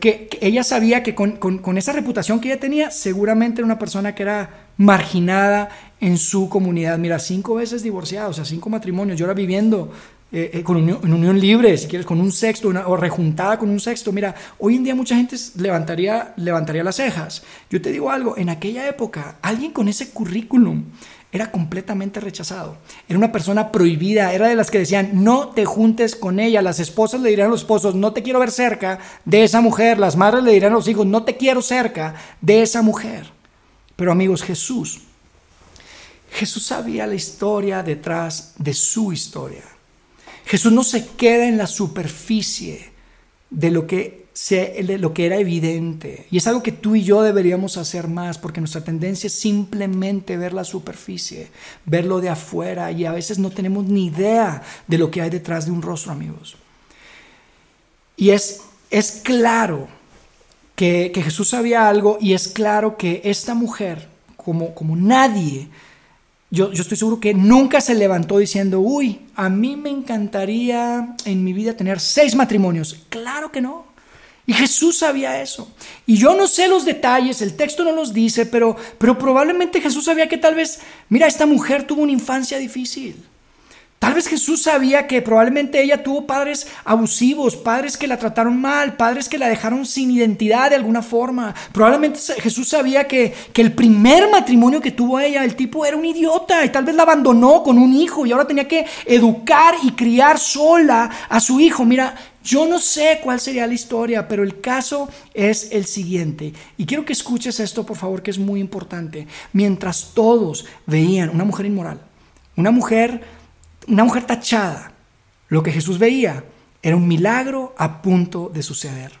que, 0.00 0.28
ella 0.40 0.64
sabía 0.64 1.02
que 1.02 1.14
con, 1.14 1.36
con, 1.36 1.78
esa 1.78 1.92
reputación 1.92 2.40
que 2.40 2.48
ella 2.48 2.60
tenía, 2.60 2.90
seguramente 2.90 3.60
era 3.60 3.66
una 3.66 3.78
persona 3.78 4.14
que 4.14 4.22
era 4.22 4.68
marginada 4.76 5.68
en 6.00 6.16
su 6.18 6.48
comunidad. 6.48 6.98
Mira, 6.98 7.18
cinco 7.18 7.54
veces 7.54 7.82
divorciada, 7.82 8.28
o 8.28 8.32
sea, 8.32 8.44
cinco 8.44 8.70
matrimonios. 8.70 9.18
Yo 9.18 9.26
era 9.26 9.34
viviendo 9.34 9.92
eh, 10.34 10.50
eh, 10.54 10.62
con 10.62 10.76
unión, 10.78 10.98
en 11.04 11.12
unión 11.12 11.38
libre, 11.38 11.76
si 11.76 11.86
quieres, 11.86 12.06
con 12.06 12.18
un 12.18 12.32
sexto 12.32 12.68
o 12.68 12.96
rejuntada 12.96 13.58
con 13.58 13.68
un 13.68 13.78
sexto. 13.78 14.12
Mira, 14.12 14.34
hoy 14.58 14.76
en 14.76 14.84
día 14.84 14.94
mucha 14.94 15.14
gente 15.14 15.36
levantaría, 15.56 16.32
levantaría 16.36 16.82
las 16.82 16.96
cejas. 16.96 17.42
Yo 17.68 17.82
te 17.82 17.92
digo 17.92 18.10
algo, 18.10 18.38
en 18.38 18.48
aquella 18.48 18.88
época, 18.88 19.36
alguien 19.42 19.72
con 19.72 19.88
ese 19.88 20.08
currículum 20.10 20.84
era 21.32 21.50
completamente 21.50 22.18
rechazado. 22.18 22.78
Era 23.08 23.18
una 23.18 23.30
persona 23.30 23.72
prohibida, 23.72 24.32
era 24.32 24.48
de 24.48 24.54
las 24.54 24.70
que 24.70 24.78
decían, 24.78 25.10
no 25.22 25.48
te 25.48 25.66
juntes 25.66 26.16
con 26.16 26.40
ella. 26.40 26.62
Las 26.62 26.80
esposas 26.80 27.20
le 27.20 27.28
dirán 27.30 27.48
a 27.48 27.50
los 27.50 27.60
esposos, 27.60 27.94
no 27.94 28.14
te 28.14 28.22
quiero 28.22 28.40
ver 28.40 28.50
cerca 28.50 29.00
de 29.24 29.44
esa 29.44 29.60
mujer. 29.60 29.98
Las 29.98 30.16
madres 30.16 30.44
le 30.44 30.52
dirán 30.52 30.72
a 30.72 30.76
los 30.76 30.88
hijos, 30.88 31.06
no 31.06 31.24
te 31.24 31.36
quiero 31.36 31.60
cerca 31.60 32.14
de 32.40 32.62
esa 32.62 32.80
mujer. 32.80 33.30
Pero 33.96 34.12
amigos, 34.12 34.42
Jesús, 34.42 35.02
Jesús 36.30 36.64
sabía 36.64 37.06
la 37.06 37.14
historia 37.14 37.82
detrás 37.82 38.54
de 38.56 38.72
su 38.74 39.12
historia. 39.12 39.71
Jesús 40.46 40.72
no 40.72 40.84
se 40.84 41.06
queda 41.06 41.48
en 41.48 41.58
la 41.58 41.66
superficie 41.66 42.90
de 43.50 43.70
lo 43.70 43.86
que 43.86 44.22
lo 44.98 45.12
que 45.12 45.26
era 45.26 45.36
evidente. 45.36 46.26
Y 46.30 46.38
es 46.38 46.46
algo 46.46 46.62
que 46.62 46.72
tú 46.72 46.96
y 46.96 47.04
yo 47.04 47.22
deberíamos 47.22 47.76
hacer 47.76 48.08
más, 48.08 48.38
porque 48.38 48.60
nuestra 48.60 48.82
tendencia 48.82 49.26
es 49.26 49.34
simplemente 49.34 50.36
ver 50.36 50.52
la 50.52 50.64
superficie, 50.64 51.48
verlo 51.84 52.20
de 52.20 52.30
afuera, 52.30 52.90
y 52.92 53.04
a 53.04 53.12
veces 53.12 53.38
no 53.38 53.50
tenemos 53.50 53.84
ni 53.84 54.06
idea 54.06 54.62
de 54.86 54.98
lo 54.98 55.10
que 55.10 55.20
hay 55.20 55.30
detrás 55.30 55.66
de 55.66 55.72
un 55.72 55.82
rostro, 55.82 56.12
amigos. 56.12 56.56
Y 58.16 58.30
es, 58.30 58.62
es 58.90 59.20
claro 59.22 59.88
que, 60.74 61.10
que 61.12 61.22
Jesús 61.22 61.50
sabía 61.50 61.88
algo, 61.88 62.18
y 62.20 62.32
es 62.32 62.48
claro 62.48 62.96
que 62.96 63.20
esta 63.24 63.54
mujer, 63.54 64.08
como, 64.36 64.74
como 64.74 64.96
nadie, 64.96 65.68
yo, 66.52 66.70
yo, 66.70 66.82
estoy 66.82 66.98
seguro 66.98 67.18
que 67.18 67.32
nunca 67.32 67.80
se 67.80 67.94
levantó 67.94 68.36
diciendo, 68.36 68.78
uy, 68.80 69.20
a 69.34 69.48
mí 69.48 69.74
me 69.74 69.88
encantaría 69.88 71.16
en 71.24 71.42
mi 71.42 71.54
vida 71.54 71.74
tener 71.74 71.98
seis 71.98 72.34
matrimonios. 72.34 73.06
Claro 73.08 73.50
que 73.50 73.62
no. 73.62 73.86
Y 74.44 74.52
Jesús 74.52 74.98
sabía 74.98 75.40
eso. 75.40 75.72
Y 76.04 76.18
yo 76.18 76.36
no 76.36 76.46
sé 76.46 76.68
los 76.68 76.84
detalles, 76.84 77.40
el 77.40 77.56
texto 77.56 77.84
no 77.84 77.92
los 77.92 78.12
dice, 78.12 78.44
pero, 78.44 78.76
pero 78.98 79.18
probablemente 79.18 79.80
Jesús 79.80 80.04
sabía 80.04 80.28
que 80.28 80.36
tal 80.36 80.54
vez, 80.54 80.80
mira, 81.08 81.26
esta 81.26 81.46
mujer 81.46 81.86
tuvo 81.86 82.02
una 82.02 82.12
infancia 82.12 82.58
difícil. 82.58 83.16
Tal 84.02 84.14
vez 84.14 84.26
Jesús 84.26 84.62
sabía 84.62 85.06
que 85.06 85.22
probablemente 85.22 85.80
ella 85.80 86.02
tuvo 86.02 86.26
padres 86.26 86.66
abusivos, 86.84 87.54
padres 87.54 87.96
que 87.96 88.08
la 88.08 88.18
trataron 88.18 88.60
mal, 88.60 88.96
padres 88.96 89.28
que 89.28 89.38
la 89.38 89.46
dejaron 89.46 89.86
sin 89.86 90.10
identidad 90.10 90.70
de 90.70 90.74
alguna 90.74 91.02
forma. 91.02 91.54
Probablemente 91.70 92.18
Jesús 92.40 92.68
sabía 92.68 93.06
que, 93.06 93.32
que, 93.52 93.62
el 93.62 93.72
primer 93.72 94.28
matrimonio 94.28 94.80
que 94.80 94.90
tuvo 94.90 95.20
ella, 95.20 95.44
el 95.44 95.54
tipo 95.54 95.86
era 95.86 95.96
un 95.96 96.04
idiota 96.04 96.64
y 96.64 96.70
tal 96.70 96.84
vez 96.84 96.96
la 96.96 97.04
abandonó 97.04 97.62
con 97.62 97.78
un 97.78 97.94
hijo 97.94 98.26
y 98.26 98.32
ahora 98.32 98.44
tenía 98.44 98.66
que 98.66 98.84
educar 99.06 99.76
y 99.84 99.92
criar 99.92 100.36
sola 100.36 101.08
a 101.28 101.38
su 101.38 101.60
hijo. 101.60 101.84
Mira, 101.84 102.16
yo 102.42 102.66
no 102.66 102.80
sé 102.80 103.20
cuál 103.22 103.38
sería 103.38 103.68
la 103.68 103.74
historia, 103.74 104.26
pero 104.26 104.42
el 104.42 104.60
caso 104.60 105.08
es 105.32 105.70
el 105.70 105.84
siguiente. 105.84 106.52
Y 106.76 106.86
quiero 106.86 107.04
que 107.04 107.12
escuches 107.12 107.60
esto, 107.60 107.86
por 107.86 107.96
favor, 107.96 108.20
que 108.20 108.32
es 108.32 108.38
muy 108.40 108.58
importante. 108.58 109.28
Mientras 109.52 110.10
todos 110.12 110.64
veían 110.86 111.30
una 111.30 111.44
mujer 111.44 111.66
inmoral, 111.66 112.00
una 112.56 112.72
mujer, 112.72 113.41
una 113.88 114.04
mujer 114.04 114.24
tachada, 114.24 114.92
lo 115.48 115.62
que 115.62 115.72
Jesús 115.72 115.98
veía 115.98 116.44
era 116.82 116.96
un 116.96 117.06
milagro 117.06 117.74
a 117.76 118.02
punto 118.02 118.50
de 118.52 118.62
suceder. 118.62 119.12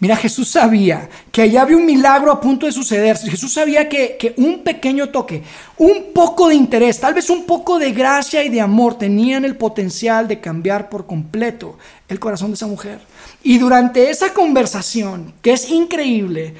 Mira, 0.00 0.16
Jesús 0.16 0.48
sabía 0.48 1.08
que 1.32 1.42
allá 1.42 1.62
había 1.62 1.76
un 1.76 1.84
milagro 1.84 2.30
a 2.30 2.40
punto 2.40 2.66
de 2.66 2.72
suceder. 2.72 3.16
Jesús 3.16 3.52
sabía 3.52 3.88
que, 3.88 4.16
que, 4.16 4.32
un 4.36 4.62
pequeño 4.62 5.08
toque, 5.08 5.42
un 5.76 6.12
poco 6.14 6.48
de 6.48 6.54
interés, 6.54 7.00
tal 7.00 7.14
vez 7.14 7.28
un 7.30 7.44
poco 7.44 7.80
de 7.80 7.90
gracia 7.90 8.44
y 8.44 8.48
de 8.48 8.60
amor 8.60 8.96
tenían 8.96 9.44
el 9.44 9.56
potencial 9.56 10.28
de 10.28 10.40
cambiar 10.40 10.88
por 10.88 11.06
completo 11.06 11.78
el 12.08 12.20
corazón 12.20 12.50
de 12.50 12.54
esa 12.54 12.68
mujer. 12.68 13.00
Y 13.42 13.58
durante 13.58 14.08
esa 14.08 14.32
conversación, 14.32 15.34
que 15.42 15.52
es 15.52 15.68
increíble, 15.68 16.54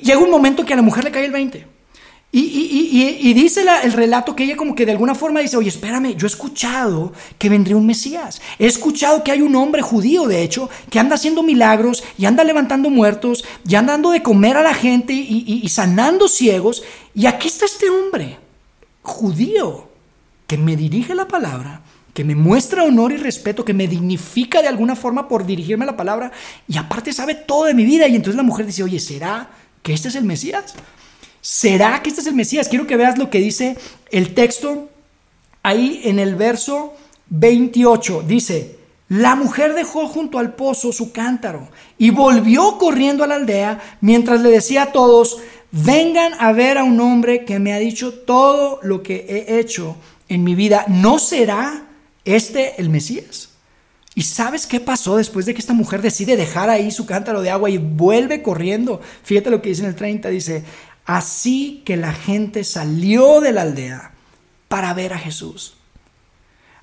llega 0.00 0.20
un 0.20 0.30
momento 0.30 0.64
que 0.64 0.72
a 0.72 0.76
la 0.76 0.82
mujer 0.82 1.02
le 1.02 1.10
cae 1.10 1.24
el 1.24 1.32
20. 1.32 1.79
Y, 2.32 3.32
dice 3.34 3.64
el 3.82 3.92
relato 3.92 4.36
que 4.36 4.44
ella 4.44 4.56
como 4.56 4.76
que 4.76 4.86
de 4.86 4.92
alguna 4.92 5.16
forma 5.16 5.40
dice, 5.40 5.56
oye, 5.56 5.68
espérame, 5.68 6.14
yo 6.14 6.26
he 6.26 6.30
escuchado 6.30 7.12
que 7.38 7.48
vendría 7.48 7.76
un 7.76 7.86
Mesías. 7.86 8.40
He 8.58 8.66
escuchado 8.66 9.24
que 9.24 9.32
hay 9.32 9.42
un 9.42 9.56
hombre 9.56 9.82
judío, 9.82 10.28
de 10.28 10.42
hecho, 10.42 10.70
que 10.90 11.00
anda 11.00 11.16
haciendo 11.16 11.42
milagros 11.42 12.04
y 12.16 12.26
anda 12.26 12.44
levantando 12.44 12.88
muertos 12.88 13.44
y 13.66 13.74
anda 13.74 13.94
dando 13.94 14.10
de 14.10 14.22
comer 14.22 14.56
a 14.56 14.62
la 14.62 14.74
gente 14.74 15.12
y, 15.12 15.68
sanando 15.68 16.28
ciegos. 16.28 16.84
Y 17.14 17.26
aquí 17.26 17.48
está 17.48 17.64
este 17.64 17.90
hombre, 17.90 18.38
judío, 19.02 19.88
que 20.46 20.56
me 20.56 20.76
dirige 20.76 21.16
la 21.16 21.26
palabra, 21.26 21.82
que 22.14 22.22
me 22.22 22.36
muestra 22.36 22.84
honor 22.84 23.10
y 23.10 23.16
respeto, 23.16 23.64
que 23.64 23.74
me 23.74 23.88
dignifica 23.88 24.62
de 24.62 24.68
alguna 24.68 24.94
forma 24.94 25.26
por 25.26 25.44
dirigirme 25.44 25.84
la 25.84 25.96
palabra 25.96 26.30
y 26.68 26.76
aparte 26.76 27.12
sabe 27.12 27.34
todo 27.34 27.64
de 27.64 27.74
mi 27.74 27.84
vida. 27.84 28.06
Y 28.06 28.14
entonces 28.14 28.36
la 28.36 28.44
mujer 28.44 28.66
dice, 28.66 28.84
oye, 28.84 29.00
¿será 29.00 29.50
que 29.82 29.92
este 29.92 30.08
es 30.08 30.14
el 30.14 30.24
Mesías? 30.24 30.76
¿Será 31.40 32.02
que 32.02 32.10
este 32.10 32.20
es 32.20 32.26
el 32.26 32.34
Mesías? 32.34 32.68
Quiero 32.68 32.86
que 32.86 32.96
veas 32.96 33.18
lo 33.18 33.30
que 33.30 33.38
dice 33.38 33.76
el 34.10 34.34
texto 34.34 34.88
ahí 35.62 36.02
en 36.04 36.18
el 36.18 36.34
verso 36.34 36.94
28. 37.30 38.24
Dice, 38.26 38.76
la 39.08 39.34
mujer 39.34 39.74
dejó 39.74 40.06
junto 40.06 40.38
al 40.38 40.54
pozo 40.54 40.92
su 40.92 41.12
cántaro 41.12 41.68
y 41.98 42.10
volvió 42.10 42.78
corriendo 42.78 43.24
a 43.24 43.26
la 43.26 43.36
aldea 43.36 43.80
mientras 44.00 44.40
le 44.40 44.50
decía 44.50 44.82
a 44.84 44.92
todos, 44.92 45.38
vengan 45.72 46.34
a 46.38 46.52
ver 46.52 46.78
a 46.78 46.84
un 46.84 47.00
hombre 47.00 47.44
que 47.44 47.58
me 47.58 47.72
ha 47.72 47.78
dicho 47.78 48.12
todo 48.12 48.78
lo 48.82 49.02
que 49.02 49.26
he 49.28 49.58
hecho 49.58 49.96
en 50.28 50.44
mi 50.44 50.54
vida. 50.54 50.84
¿No 50.88 51.18
será 51.18 51.86
este 52.24 52.80
el 52.80 52.90
Mesías? 52.90 53.48
¿Y 54.14 54.22
sabes 54.22 54.66
qué 54.66 54.80
pasó 54.80 55.16
después 55.16 55.46
de 55.46 55.54
que 55.54 55.60
esta 55.60 55.72
mujer 55.72 56.02
decide 56.02 56.36
dejar 56.36 56.68
ahí 56.68 56.90
su 56.90 57.06
cántaro 57.06 57.42
de 57.42 57.50
agua 57.50 57.70
y 57.70 57.78
vuelve 57.78 58.42
corriendo? 58.42 59.00
Fíjate 59.22 59.50
lo 59.50 59.62
que 59.62 59.70
dice 59.70 59.82
en 59.82 59.88
el 59.88 59.94
30, 59.94 60.28
dice, 60.28 60.64
Así 61.10 61.82
que 61.84 61.96
la 61.96 62.12
gente 62.12 62.62
salió 62.62 63.40
de 63.40 63.50
la 63.50 63.62
aldea 63.62 64.12
para 64.68 64.94
ver 64.94 65.12
a 65.12 65.18
Jesús. 65.18 65.74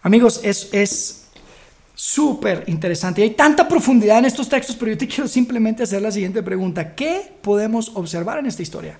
Amigos, 0.02 0.42
es 0.44 1.30
súper 1.96 2.66
interesante. 2.68 3.24
Hay 3.24 3.30
tanta 3.30 3.70
profundidad 3.70 4.18
en 4.18 4.26
estos 4.26 4.50
textos, 4.50 4.76
pero 4.76 4.92
yo 4.92 4.98
te 4.98 5.08
quiero 5.08 5.30
simplemente 5.30 5.84
hacer 5.84 6.02
la 6.02 6.12
siguiente 6.12 6.44
pregunta. 6.44 6.94
¿Qué 6.94 7.38
podemos 7.42 7.94
observar 7.96 8.40
en 8.40 8.48
esta 8.48 8.62
historia? 8.62 8.98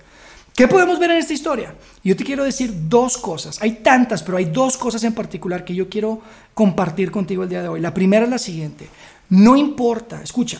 ¿Qué 0.56 0.66
podemos 0.66 0.98
ver 0.98 1.10
en 1.10 1.18
esta 1.18 1.34
historia? 1.34 1.74
Yo 2.02 2.16
te 2.16 2.24
quiero 2.24 2.42
decir 2.42 2.72
dos 2.88 3.18
cosas. 3.18 3.60
Hay 3.60 3.82
tantas, 3.82 4.22
pero 4.22 4.38
hay 4.38 4.46
dos 4.46 4.78
cosas 4.78 5.04
en 5.04 5.12
particular 5.12 5.62
que 5.62 5.74
yo 5.74 5.90
quiero 5.90 6.22
compartir 6.54 7.10
contigo 7.10 7.42
el 7.42 7.50
día 7.50 7.60
de 7.60 7.68
hoy. 7.68 7.82
La 7.82 7.92
primera 7.92 8.24
es 8.24 8.30
la 8.30 8.38
siguiente. 8.38 8.88
No 9.28 9.58
importa, 9.58 10.22
escucha, 10.22 10.58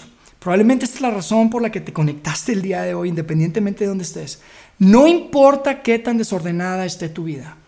Probablemente 0.48 0.86
esta 0.86 0.96
es 0.96 1.02
la 1.02 1.10
razón 1.10 1.50
por 1.50 1.60
la 1.60 1.68
que 1.68 1.82
te 1.82 1.92
conectaste 1.92 2.52
el 2.52 2.62
día 2.62 2.80
de 2.80 2.94
hoy, 2.94 3.10
independientemente 3.10 3.84
de 3.84 3.88
dónde 3.88 4.04
estés. 4.04 4.40
No 4.78 5.06
importa 5.06 5.82
qué 5.82 5.98
tan 5.98 6.16
desordenada 6.16 6.86
esté 6.86 7.10
tu 7.10 7.24
vida, 7.24 7.58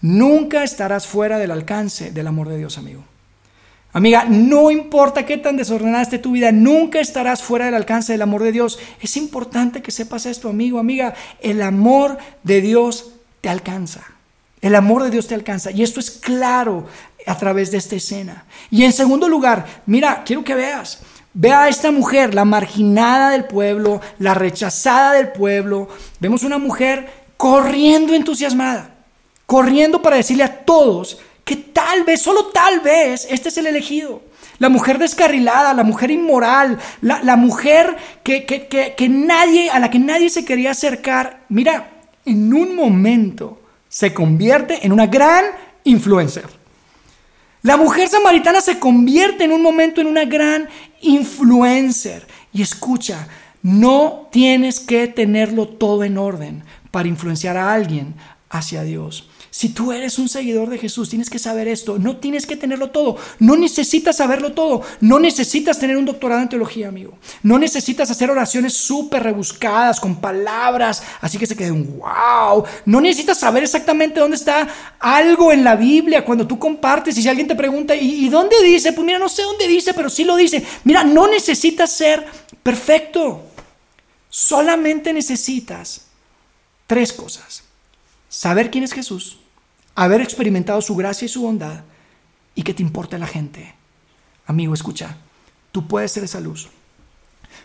nunca 0.00 0.64
estarás 0.64 1.06
fuera 1.06 1.38
del 1.38 1.52
alcance 1.52 2.10
del 2.10 2.26
amor 2.26 2.48
de 2.48 2.58
Dios, 2.58 2.76
amigo. 2.76 3.04
Amiga, 3.92 4.24
no 4.24 4.72
importa 4.72 5.24
qué 5.24 5.38
tan 5.38 5.56
desordenada 5.56 6.02
esté 6.02 6.18
tu 6.18 6.32
vida, 6.32 6.50
nunca 6.50 6.98
estarás 6.98 7.40
fuera 7.40 7.66
del 7.66 7.76
alcance 7.76 8.10
del 8.10 8.22
amor 8.22 8.42
de 8.42 8.50
Dios. 8.50 8.80
Es 9.00 9.16
importante 9.16 9.80
que 9.80 9.92
sepas 9.92 10.26
esto, 10.26 10.48
amigo, 10.48 10.80
amiga. 10.80 11.14
El 11.40 11.62
amor 11.62 12.18
de 12.42 12.60
Dios 12.60 13.12
te 13.42 13.48
alcanza. 13.48 14.02
El 14.60 14.74
amor 14.74 15.04
de 15.04 15.10
Dios 15.10 15.28
te 15.28 15.36
alcanza. 15.36 15.70
Y 15.70 15.84
esto 15.84 16.00
es 16.00 16.10
claro 16.10 16.88
a 17.28 17.38
través 17.38 17.70
de 17.70 17.78
esta 17.78 17.94
escena. 17.94 18.44
Y 18.72 18.82
en 18.82 18.92
segundo 18.92 19.28
lugar, 19.28 19.82
mira, 19.86 20.24
quiero 20.24 20.42
que 20.42 20.56
veas, 20.56 20.98
Ve 21.36 21.52
a 21.52 21.68
esta 21.68 21.90
mujer, 21.90 22.32
la 22.32 22.44
marginada 22.44 23.30
del 23.30 23.44
pueblo, 23.44 24.00
la 24.20 24.34
rechazada 24.34 25.14
del 25.14 25.32
pueblo. 25.32 25.88
Vemos 26.20 26.44
una 26.44 26.58
mujer 26.58 27.24
corriendo 27.36 28.14
entusiasmada, 28.14 28.94
corriendo 29.44 30.00
para 30.00 30.16
decirle 30.16 30.44
a 30.44 30.64
todos 30.64 31.18
que 31.44 31.56
tal 31.56 32.04
vez, 32.04 32.22
solo 32.22 32.46
tal 32.46 32.80
vez, 32.80 33.26
este 33.28 33.48
es 33.48 33.58
el 33.58 33.66
elegido. 33.66 34.22
La 34.60 34.68
mujer 34.68 34.98
descarrilada, 34.98 35.74
la 35.74 35.82
mujer 35.82 36.12
inmoral, 36.12 36.78
la, 37.02 37.36
mujer 37.36 37.96
que, 38.22 38.46
que 38.46 39.08
nadie, 39.08 39.68
a 39.70 39.80
la 39.80 39.90
que 39.90 39.98
nadie 39.98 40.30
se 40.30 40.44
quería 40.44 40.70
acercar. 40.70 41.40
Mira, 41.48 41.90
en 42.24 42.54
un 42.54 42.76
momento 42.76 43.60
se 43.88 44.14
convierte 44.14 44.86
en 44.86 44.92
una 44.92 45.06
gran 45.06 45.44
influencer. 45.82 46.63
La 47.64 47.78
mujer 47.78 48.08
samaritana 48.08 48.60
se 48.60 48.78
convierte 48.78 49.44
en 49.44 49.50
un 49.50 49.62
momento 49.62 50.02
en 50.02 50.06
una 50.06 50.26
gran 50.26 50.68
influencer. 51.00 52.26
Y 52.52 52.60
escucha, 52.60 53.26
no 53.62 54.28
tienes 54.30 54.80
que 54.80 55.08
tenerlo 55.08 55.66
todo 55.66 56.04
en 56.04 56.18
orden 56.18 56.62
para 56.90 57.08
influenciar 57.08 57.56
a 57.56 57.72
alguien 57.72 58.16
hacia 58.50 58.82
Dios. 58.82 59.30
Si 59.54 59.68
tú 59.68 59.92
eres 59.92 60.18
un 60.18 60.28
seguidor 60.28 60.68
de 60.68 60.78
Jesús, 60.78 61.08
tienes 61.08 61.30
que 61.30 61.38
saber 61.38 61.68
esto. 61.68 61.96
No 61.96 62.16
tienes 62.16 62.44
que 62.44 62.56
tenerlo 62.56 62.90
todo. 62.90 63.16
No 63.38 63.54
necesitas 63.54 64.16
saberlo 64.16 64.52
todo. 64.52 64.82
No 65.00 65.20
necesitas 65.20 65.78
tener 65.78 65.96
un 65.96 66.04
doctorado 66.04 66.42
en 66.42 66.48
teología, 66.48 66.88
amigo. 66.88 67.16
No 67.44 67.56
necesitas 67.56 68.10
hacer 68.10 68.32
oraciones 68.32 68.72
súper 68.74 69.22
rebuscadas 69.22 70.00
con 70.00 70.16
palabras, 70.16 71.04
así 71.20 71.38
que 71.38 71.46
se 71.46 71.54
queden 71.54 72.00
wow. 72.00 72.64
No 72.84 73.00
necesitas 73.00 73.38
saber 73.38 73.62
exactamente 73.62 74.18
dónde 74.18 74.38
está 74.38 74.66
algo 74.98 75.52
en 75.52 75.62
la 75.62 75.76
Biblia 75.76 76.24
cuando 76.24 76.48
tú 76.48 76.58
compartes 76.58 77.16
y 77.16 77.22
si 77.22 77.28
alguien 77.28 77.46
te 77.46 77.54
pregunta, 77.54 77.94
¿y, 77.94 78.28
dónde 78.28 78.60
dice? 78.60 78.92
Pues 78.92 79.06
mira, 79.06 79.20
no 79.20 79.28
sé 79.28 79.42
dónde 79.42 79.68
dice, 79.68 79.94
pero 79.94 80.10
sí 80.10 80.24
lo 80.24 80.34
dice. 80.34 80.66
Mira, 80.82 81.04
no 81.04 81.28
necesitas 81.28 81.92
ser 81.92 82.26
perfecto. 82.60 83.44
Solamente 84.28 85.12
necesitas 85.12 86.06
tres 86.88 87.12
cosas. 87.12 87.62
Saber 88.28 88.68
quién 88.68 88.82
es 88.82 88.92
Jesús 88.92 89.38
haber 89.94 90.20
experimentado 90.20 90.80
su 90.80 90.96
gracia 90.96 91.26
y 91.26 91.28
su 91.28 91.42
bondad 91.42 91.84
y 92.54 92.62
que 92.62 92.74
te 92.74 92.82
importe 92.82 93.18
la 93.18 93.26
gente. 93.26 93.74
Amigo, 94.46 94.74
escucha, 94.74 95.16
tú 95.72 95.86
puedes 95.86 96.12
ser 96.12 96.24
esa 96.24 96.40
luz, 96.40 96.68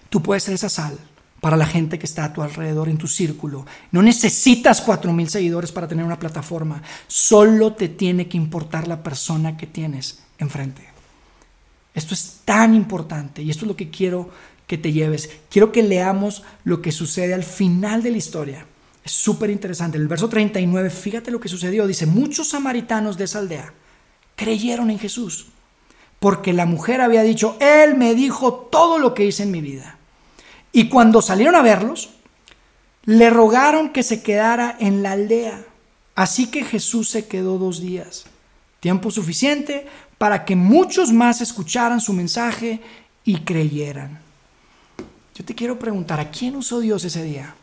tú 0.09 0.21
puedes 0.21 0.43
ser 0.43 0.53
esa 0.53 0.69
sal 0.69 0.97
para 1.41 1.57
la 1.57 1.65
gente 1.65 1.97
que 1.97 2.05
está 2.05 2.25
a 2.25 2.33
tu 2.33 2.41
alrededor, 2.41 2.89
en 2.89 2.97
tu 2.97 3.07
círculo. 3.07 3.65
No 3.91 4.01
necesitas 4.01 4.81
cuatro 4.81 5.13
mil 5.13 5.29
seguidores 5.29 5.71
para 5.71 5.87
tener 5.87 6.05
una 6.05 6.19
plataforma, 6.19 6.81
solo 7.07 7.73
te 7.73 7.89
tiene 7.89 8.27
que 8.27 8.37
importar 8.37 8.87
la 8.87 9.03
persona 9.03 9.57
que 9.57 9.67
tienes 9.67 10.23
enfrente. 10.37 10.87
Esto 11.93 12.13
es 12.13 12.41
tan 12.45 12.75
importante 12.75 13.41
y 13.41 13.49
esto 13.49 13.65
es 13.65 13.69
lo 13.69 13.75
que 13.75 13.89
quiero 13.89 14.29
que 14.67 14.77
te 14.77 14.91
lleves. 14.91 15.29
Quiero 15.49 15.71
que 15.71 15.83
leamos 15.83 16.43
lo 16.63 16.81
que 16.81 16.91
sucede 16.91 17.33
al 17.33 17.43
final 17.43 18.03
de 18.03 18.11
la 18.11 18.17
historia. 18.17 18.65
Es 19.03 19.11
súper 19.11 19.49
interesante. 19.49 19.97
En 19.97 20.03
el 20.03 20.07
verso 20.07 20.29
39, 20.29 20.89
fíjate 20.89 21.31
lo 21.31 21.39
que 21.39 21.49
sucedió. 21.49 21.87
Dice, 21.87 22.05
muchos 22.05 22.49
samaritanos 22.49 23.17
de 23.17 23.25
esa 23.25 23.39
aldea 23.39 23.73
creyeron 24.35 24.89
en 24.89 24.99
Jesús, 24.99 25.47
porque 26.19 26.53
la 26.53 26.65
mujer 26.65 27.01
había 27.01 27.23
dicho, 27.23 27.57
Él 27.59 27.95
me 27.95 28.15
dijo 28.15 28.53
todo 28.71 28.97
lo 28.97 29.13
que 29.13 29.25
hice 29.25 29.43
en 29.43 29.51
mi 29.51 29.61
vida. 29.61 29.97
Y 30.71 30.87
cuando 30.87 31.21
salieron 31.21 31.55
a 31.55 31.61
verlos, 31.61 32.11
le 33.05 33.29
rogaron 33.29 33.89
que 33.89 34.03
se 34.03 34.21
quedara 34.21 34.77
en 34.79 35.03
la 35.03 35.13
aldea. 35.13 35.65
Así 36.15 36.47
que 36.47 36.63
Jesús 36.63 37.09
se 37.09 37.27
quedó 37.27 37.57
dos 37.57 37.81
días, 37.81 38.25
tiempo 38.79 39.09
suficiente 39.11 39.87
para 40.17 40.43
que 40.45 40.55
muchos 40.55 41.11
más 41.13 41.41
escucharan 41.41 42.01
su 42.01 42.13
mensaje 42.13 42.81
y 43.23 43.39
creyeran. 43.39 44.19
Yo 45.33 45.45
te 45.45 45.55
quiero 45.55 45.79
preguntar, 45.79 46.19
¿a 46.19 46.29
quién 46.29 46.57
usó 46.57 46.81
Dios 46.81 47.05
ese 47.05 47.23
día? 47.23 47.55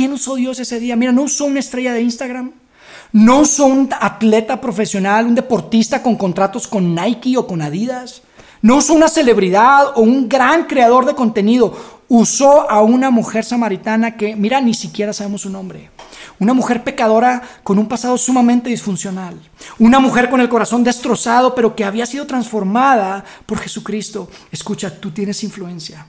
¿A 0.00 0.02
quién 0.02 0.14
usó 0.14 0.36
Dios 0.36 0.58
ese 0.58 0.80
día? 0.80 0.96
Mira, 0.96 1.12
no 1.12 1.24
usó 1.24 1.44
una 1.44 1.60
estrella 1.60 1.92
de 1.92 2.00
Instagram. 2.00 2.52
No 3.12 3.40
usó 3.40 3.66
un 3.66 3.90
atleta 4.00 4.58
profesional, 4.58 5.26
un 5.26 5.34
deportista 5.34 6.02
con 6.02 6.16
contratos 6.16 6.66
con 6.66 6.94
Nike 6.94 7.36
o 7.36 7.46
con 7.46 7.60
Adidas. 7.60 8.22
No 8.62 8.76
usó 8.76 8.94
una 8.94 9.10
celebridad 9.10 9.88
o 9.96 10.00
un 10.00 10.26
gran 10.26 10.64
creador 10.64 11.04
de 11.04 11.14
contenido. 11.14 11.76
Usó 12.08 12.70
a 12.70 12.80
una 12.80 13.10
mujer 13.10 13.44
samaritana 13.44 14.16
que, 14.16 14.34
mira, 14.34 14.58
ni 14.62 14.72
siquiera 14.72 15.12
sabemos 15.12 15.42
su 15.42 15.50
nombre. 15.50 15.90
Una 16.38 16.54
mujer 16.54 16.82
pecadora 16.82 17.42
con 17.62 17.78
un 17.78 17.86
pasado 17.86 18.16
sumamente 18.16 18.70
disfuncional. 18.70 19.38
Una 19.78 20.00
mujer 20.00 20.30
con 20.30 20.40
el 20.40 20.48
corazón 20.48 20.82
destrozado, 20.82 21.54
pero 21.54 21.76
que 21.76 21.84
había 21.84 22.06
sido 22.06 22.26
transformada 22.26 23.22
por 23.44 23.58
Jesucristo. 23.58 24.30
Escucha, 24.50 24.98
tú 24.98 25.10
tienes 25.10 25.44
influencia 25.44 26.06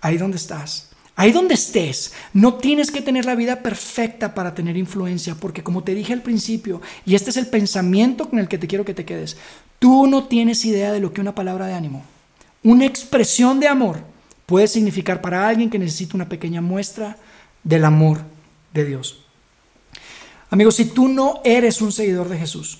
ahí 0.00 0.16
donde 0.16 0.38
estás. 0.38 0.95
Ahí 1.18 1.32
donde 1.32 1.54
estés, 1.54 2.12
no 2.34 2.54
tienes 2.54 2.90
que 2.90 3.00
tener 3.00 3.24
la 3.24 3.34
vida 3.34 3.62
perfecta 3.62 4.34
para 4.34 4.54
tener 4.54 4.76
influencia, 4.76 5.34
porque 5.34 5.62
como 5.62 5.82
te 5.82 5.94
dije 5.94 6.12
al 6.12 6.20
principio, 6.20 6.82
y 7.06 7.14
este 7.14 7.30
es 7.30 7.38
el 7.38 7.46
pensamiento 7.46 8.28
con 8.28 8.38
el 8.38 8.48
que 8.48 8.58
te 8.58 8.66
quiero 8.66 8.84
que 8.84 8.92
te 8.92 9.06
quedes, 9.06 9.38
tú 9.78 10.06
no 10.06 10.24
tienes 10.24 10.62
idea 10.66 10.92
de 10.92 11.00
lo 11.00 11.14
que 11.14 11.22
una 11.22 11.34
palabra 11.34 11.66
de 11.66 11.72
ánimo, 11.72 12.04
una 12.62 12.84
expresión 12.84 13.60
de 13.60 13.68
amor 13.68 14.00
puede 14.44 14.68
significar 14.68 15.22
para 15.22 15.48
alguien 15.48 15.70
que 15.70 15.78
necesita 15.78 16.16
una 16.16 16.28
pequeña 16.28 16.60
muestra 16.60 17.16
del 17.64 17.86
amor 17.86 18.20
de 18.74 18.84
Dios. 18.84 19.24
Amigos, 20.50 20.76
si 20.76 20.84
tú 20.84 21.08
no 21.08 21.40
eres 21.44 21.80
un 21.80 21.92
seguidor 21.92 22.28
de 22.28 22.38
Jesús, 22.38 22.78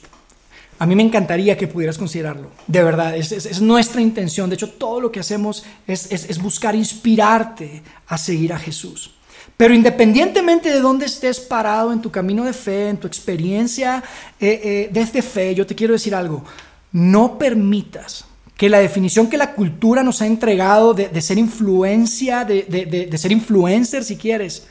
a 0.79 0.87
mí 0.87 0.95
me 0.95 1.03
encantaría 1.03 1.57
que 1.57 1.69
pudieras 1.69 1.99
considerarlo. 1.99 2.51
De 2.67 2.83
verdad, 2.83 3.17
es, 3.17 3.61
nuestra 3.61 4.01
intención. 4.01 4.51
De 4.51 4.55
hecho, 4.55 4.71
todo 4.71 5.01
lo 5.01 5.11
que 5.11 5.21
hacemos 5.21 5.65
es, 5.87 6.39
buscar 6.41 6.75
inspirarte 6.75 7.83
a 8.07 8.19
seguir 8.19 8.53
a 8.53 8.59
Jesús. 8.59 9.13
Pero 9.57 9.73
independientemente 9.73 10.71
de 10.71 10.81
dónde 10.81 11.07
estés 11.07 11.41
parado 11.41 11.93
en 11.93 12.03
tu 12.03 12.11
camino 12.11 12.45
de 12.45 12.53
fe, 12.53 12.91
en 12.91 12.99
tu 12.99 13.07
experiencia 13.07 14.05
eh, 14.39 14.61
eh, 14.63 14.91
desde 14.93 15.23
fe, 15.23 15.55
yo 15.55 15.67
te 15.67 15.75
quiero 15.75 15.95
decir 15.95 16.15
algo. 16.15 16.45
No 16.93 17.39
permitas 17.39 18.27
que 18.55 18.69
la 18.69 18.79
definición 18.79 19.31
que 19.31 19.39
la 19.39 19.55
cultura 19.55 20.03
nos 20.03 20.21
ha 20.21 20.27
entregado 20.27 20.93
de, 20.93 21.21
ser 21.23 21.39
influencia, 21.39 22.45
de 22.45 23.19
ser 23.19 23.33
influencer 23.33 24.05
si 24.05 24.17
quieres, 24.17 24.67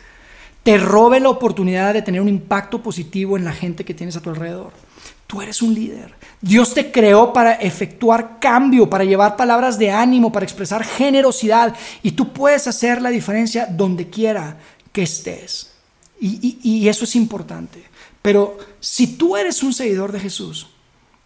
te 0.65 0.79
robe 0.79 1.19
la 1.19 1.29
oportunidad 1.29 1.93
de 1.93 2.01
tener 2.01 2.19
un 2.21 2.27
impacto 2.27 2.81
positivo 2.81 3.37
en 3.37 3.45
la 3.45 3.53
gente 3.53 3.85
que 3.85 3.93
tienes 3.93 4.15
a 4.15 4.21
tu 4.21 4.31
alrededor. 4.31 4.71
Tú 5.27 5.41
eres 5.41 5.61
un 5.61 5.73
líder. 5.73 6.13
Dios 6.39 6.73
te 6.73 6.91
creó 6.91 7.33
para 7.33 7.53
efectuar 7.53 8.39
cambio, 8.39 8.89
para 8.89 9.03
llevar 9.03 9.35
palabras 9.35 9.79
de 9.79 9.89
ánimo, 9.89 10.31
para 10.31 10.45
expresar 10.45 10.83
generosidad. 10.83 11.75
Y 12.03 12.11
tú 12.11 12.31
puedes 12.31 12.67
hacer 12.67 13.01
la 13.01 13.09
diferencia 13.09 13.65
donde 13.65 14.09
quiera 14.09 14.57
que 14.91 15.03
estés. 15.03 15.71
Y, 16.19 16.87
eso 16.87 17.03
es 17.05 17.15
importante. 17.15 17.83
Pero 18.21 18.57
si 18.79 19.17
tú 19.17 19.35
eres 19.35 19.63
un 19.63 19.73
seguidor 19.73 20.11
de 20.11 20.19
Jesús, 20.19 20.67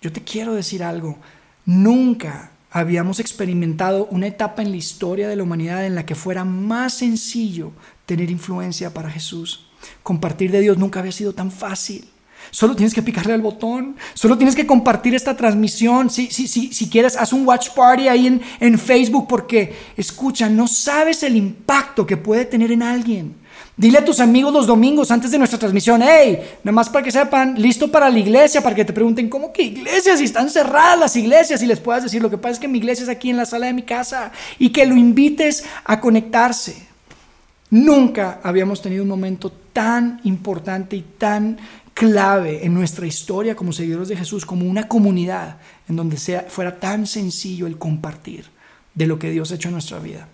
yo 0.02 0.12
te 0.12 0.24
quiero 0.24 0.54
decir 0.54 0.84
algo. 0.84 1.18
Nunca 1.66 2.52
habíamos 2.72 3.20
experimentado 3.20 4.08
una 4.12 4.28
etapa 4.28 4.62
en 4.62 4.72
la 4.72 4.78
historia 4.78 5.28
de 5.28 5.36
la 5.36 5.44
humanidad 5.44 5.86
en 5.86 5.96
la 5.96 6.06
que 6.06 6.16
fuera 6.16 6.46
más 6.46 6.96
sencillo 6.96 7.72
tener 8.06 8.30
influencia 8.32 8.94
para 8.94 9.10
Jesús. 9.10 9.68
Compartir 10.04 10.52
de 10.52 10.62
Dios 10.62 10.78
nunca 10.78 11.00
había 11.00 11.12
sido 11.12 11.34
tan 11.34 11.52
fácil. 11.52 12.10
Solo 12.52 12.76
tienes 12.76 12.94
que 12.94 13.02
picarle 13.02 13.34
al 13.34 13.42
botón. 13.42 13.96
Solo 14.14 14.38
tienes 14.38 14.56
que 14.56 14.68
compartir 14.68 15.16
esta 15.16 15.36
transmisión. 15.36 16.10
Si, 16.10 16.28
si, 16.28 16.48
si, 16.48 16.74
si 16.74 16.90
quieres, 16.90 17.16
haz 17.16 17.34
un 17.34 17.48
watch 17.48 17.70
party 17.70 18.08
ahí 18.08 18.28
en, 18.28 18.42
en 18.60 18.80
Facebook 18.80 19.28
porque, 19.28 19.74
escucha, 19.98 20.50
no 20.50 20.68
sabes 20.68 21.24
el 21.24 21.36
impacto 21.36 22.06
que 22.06 22.18
puede 22.18 22.46
tener 22.46 22.72
en 22.72 22.84
alguien. 22.84 23.36
Dile 23.80 24.00
a 24.00 24.04
tus 24.04 24.20
amigos 24.20 24.52
los 24.52 24.68
domingos 24.68 25.10
antes 25.10 25.32
de 25.32 25.38
nuestra 25.38 25.58
transmisión, 25.58 26.02
hey, 26.04 26.38
nada 26.66 26.74
más 26.74 26.90
para 26.90 27.02
que 27.02 27.12
sepan, 27.12 27.56
listo 27.56 27.90
para 27.90 28.10
la 28.10 28.20
iglesia, 28.20 28.60
para 28.62 28.76
que 28.76 28.84
te 28.84 28.92
pregunten, 28.92 29.30
¿cómo 29.30 29.54
que 29.54 29.64
iglesia? 29.64 30.18
Si 30.18 30.26
están 30.26 30.50
cerradas 30.50 31.00
las 31.00 31.16
iglesias 31.16 31.64
y 31.64 31.66
les 31.66 31.80
puedas 31.80 32.04
decir, 32.04 32.22
lo 32.22 32.30
que 32.30 32.38
pasa 32.38 32.56
es 32.56 32.60
que 32.60 32.68
mi 32.68 32.80
iglesia 32.80 33.04
es 33.04 33.10
aquí 33.10 33.30
en 33.30 33.38
la 33.38 33.46
sala 33.46 33.68
de 33.68 33.74
mi 33.74 33.84
casa 33.84 34.34
y 34.58 34.72
que 34.72 34.86
lo 34.86 34.98
invites 34.98 35.64
a 35.86 36.02
conectarse. 36.02 36.90
Nunca 37.70 38.42
habíamos 38.44 38.82
tenido 38.82 39.04
un 39.04 39.10
momento 39.10 39.50
tan 39.72 40.20
importante 40.26 40.98
y 40.98 41.06
tan 41.18 41.58
clave 42.00 42.66
en 42.66 42.74
nuestra 42.74 43.06
historia 43.06 43.58
como 43.58 43.74
seguidores 43.74 44.08
de 44.08 44.16
Jesús, 44.16 44.46
como 44.46 44.66
una 44.66 44.88
comunidad 44.88 45.58
en 45.90 45.98
donde 45.98 46.16
sea, 46.16 46.46
fuera 46.48 46.80
tan 46.80 47.06
sencillo 47.06 47.68
el 47.68 47.78
compartir 47.78 48.46
de 48.96 49.06
lo 49.06 49.20
que 49.20 49.30
Dios 49.30 49.52
ha 49.52 49.56
hecho 49.56 49.68
en 49.68 49.74
nuestra 49.74 50.00
vida. 50.00 50.30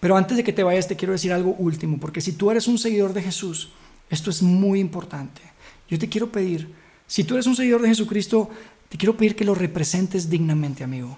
Pero 0.00 0.18
antes 0.18 0.36
de 0.36 0.44
que 0.44 0.52
te 0.52 0.62
vayas, 0.62 0.86
te 0.86 0.96
quiero 0.96 1.14
decir 1.14 1.32
algo 1.32 1.54
último, 1.54 1.96
porque 1.98 2.20
si 2.20 2.32
tú 2.32 2.50
eres 2.50 2.68
un 2.68 2.76
seguidor 2.76 3.14
de 3.14 3.22
Jesús, 3.22 3.70
esto 4.10 4.28
es 4.28 4.42
muy 4.42 4.80
importante. 4.80 5.40
Yo 5.88 5.98
te 5.98 6.10
quiero 6.10 6.30
pedir, 6.30 6.74
si 7.06 7.24
tú 7.24 7.36
eres 7.36 7.46
un 7.46 7.56
seguidor 7.56 7.80
de 7.80 7.88
Jesucristo, 7.88 8.50
te 8.90 8.98
quiero 8.98 9.16
pedir 9.16 9.36
que 9.36 9.46
lo 9.46 9.54
representes 9.54 10.28
dignamente, 10.28 10.84
amigo. 10.84 11.16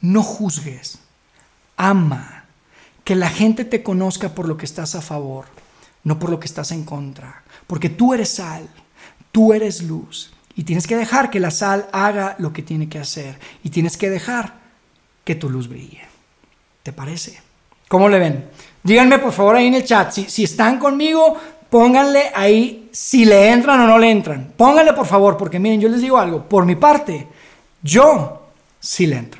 No 0.00 0.22
juzgues, 0.22 1.00
ama, 1.76 2.44
que 3.02 3.16
la 3.16 3.30
gente 3.30 3.64
te 3.64 3.82
conozca 3.82 4.32
por 4.32 4.46
lo 4.46 4.56
que 4.56 4.66
estás 4.66 4.94
a 4.94 5.02
favor, 5.02 5.46
no 6.04 6.18
por 6.18 6.30
lo 6.30 6.40
que 6.40 6.46
estás 6.46 6.72
en 6.72 6.84
contra. 6.84 7.42
Porque 7.66 7.88
tú 7.88 8.14
eres 8.14 8.30
sal, 8.30 8.68
tú 9.32 9.52
eres 9.52 9.82
luz. 9.82 10.32
Y 10.56 10.64
tienes 10.64 10.86
que 10.86 10.96
dejar 10.96 11.30
que 11.30 11.40
la 11.40 11.50
sal 11.50 11.88
haga 11.92 12.36
lo 12.38 12.52
que 12.52 12.62
tiene 12.62 12.88
que 12.88 12.98
hacer. 12.98 13.38
Y 13.62 13.70
tienes 13.70 13.96
que 13.96 14.10
dejar 14.10 14.54
que 15.24 15.34
tu 15.34 15.48
luz 15.48 15.68
brille. 15.68 16.02
¿Te 16.82 16.92
parece? 16.92 17.40
¿Cómo 17.88 18.08
le 18.08 18.18
ven? 18.18 18.50
Díganme 18.82 19.18
por 19.18 19.32
favor 19.32 19.56
ahí 19.56 19.66
en 19.66 19.74
el 19.74 19.84
chat. 19.84 20.12
Si, 20.12 20.24
si 20.24 20.44
están 20.44 20.78
conmigo, 20.78 21.36
pónganle 21.68 22.30
ahí 22.34 22.88
si 22.92 23.24
le 23.24 23.50
entran 23.50 23.80
o 23.80 23.86
no 23.86 23.98
le 23.98 24.10
entran. 24.10 24.52
Pónganle 24.56 24.92
por 24.92 25.06
favor, 25.06 25.36
porque 25.36 25.58
miren, 25.58 25.80
yo 25.80 25.88
les 25.88 26.00
digo 26.00 26.18
algo. 26.18 26.48
Por 26.48 26.64
mi 26.66 26.76
parte, 26.76 27.28
yo 27.82 28.48
sí 28.78 29.06
le 29.06 29.16
entro. 29.16 29.39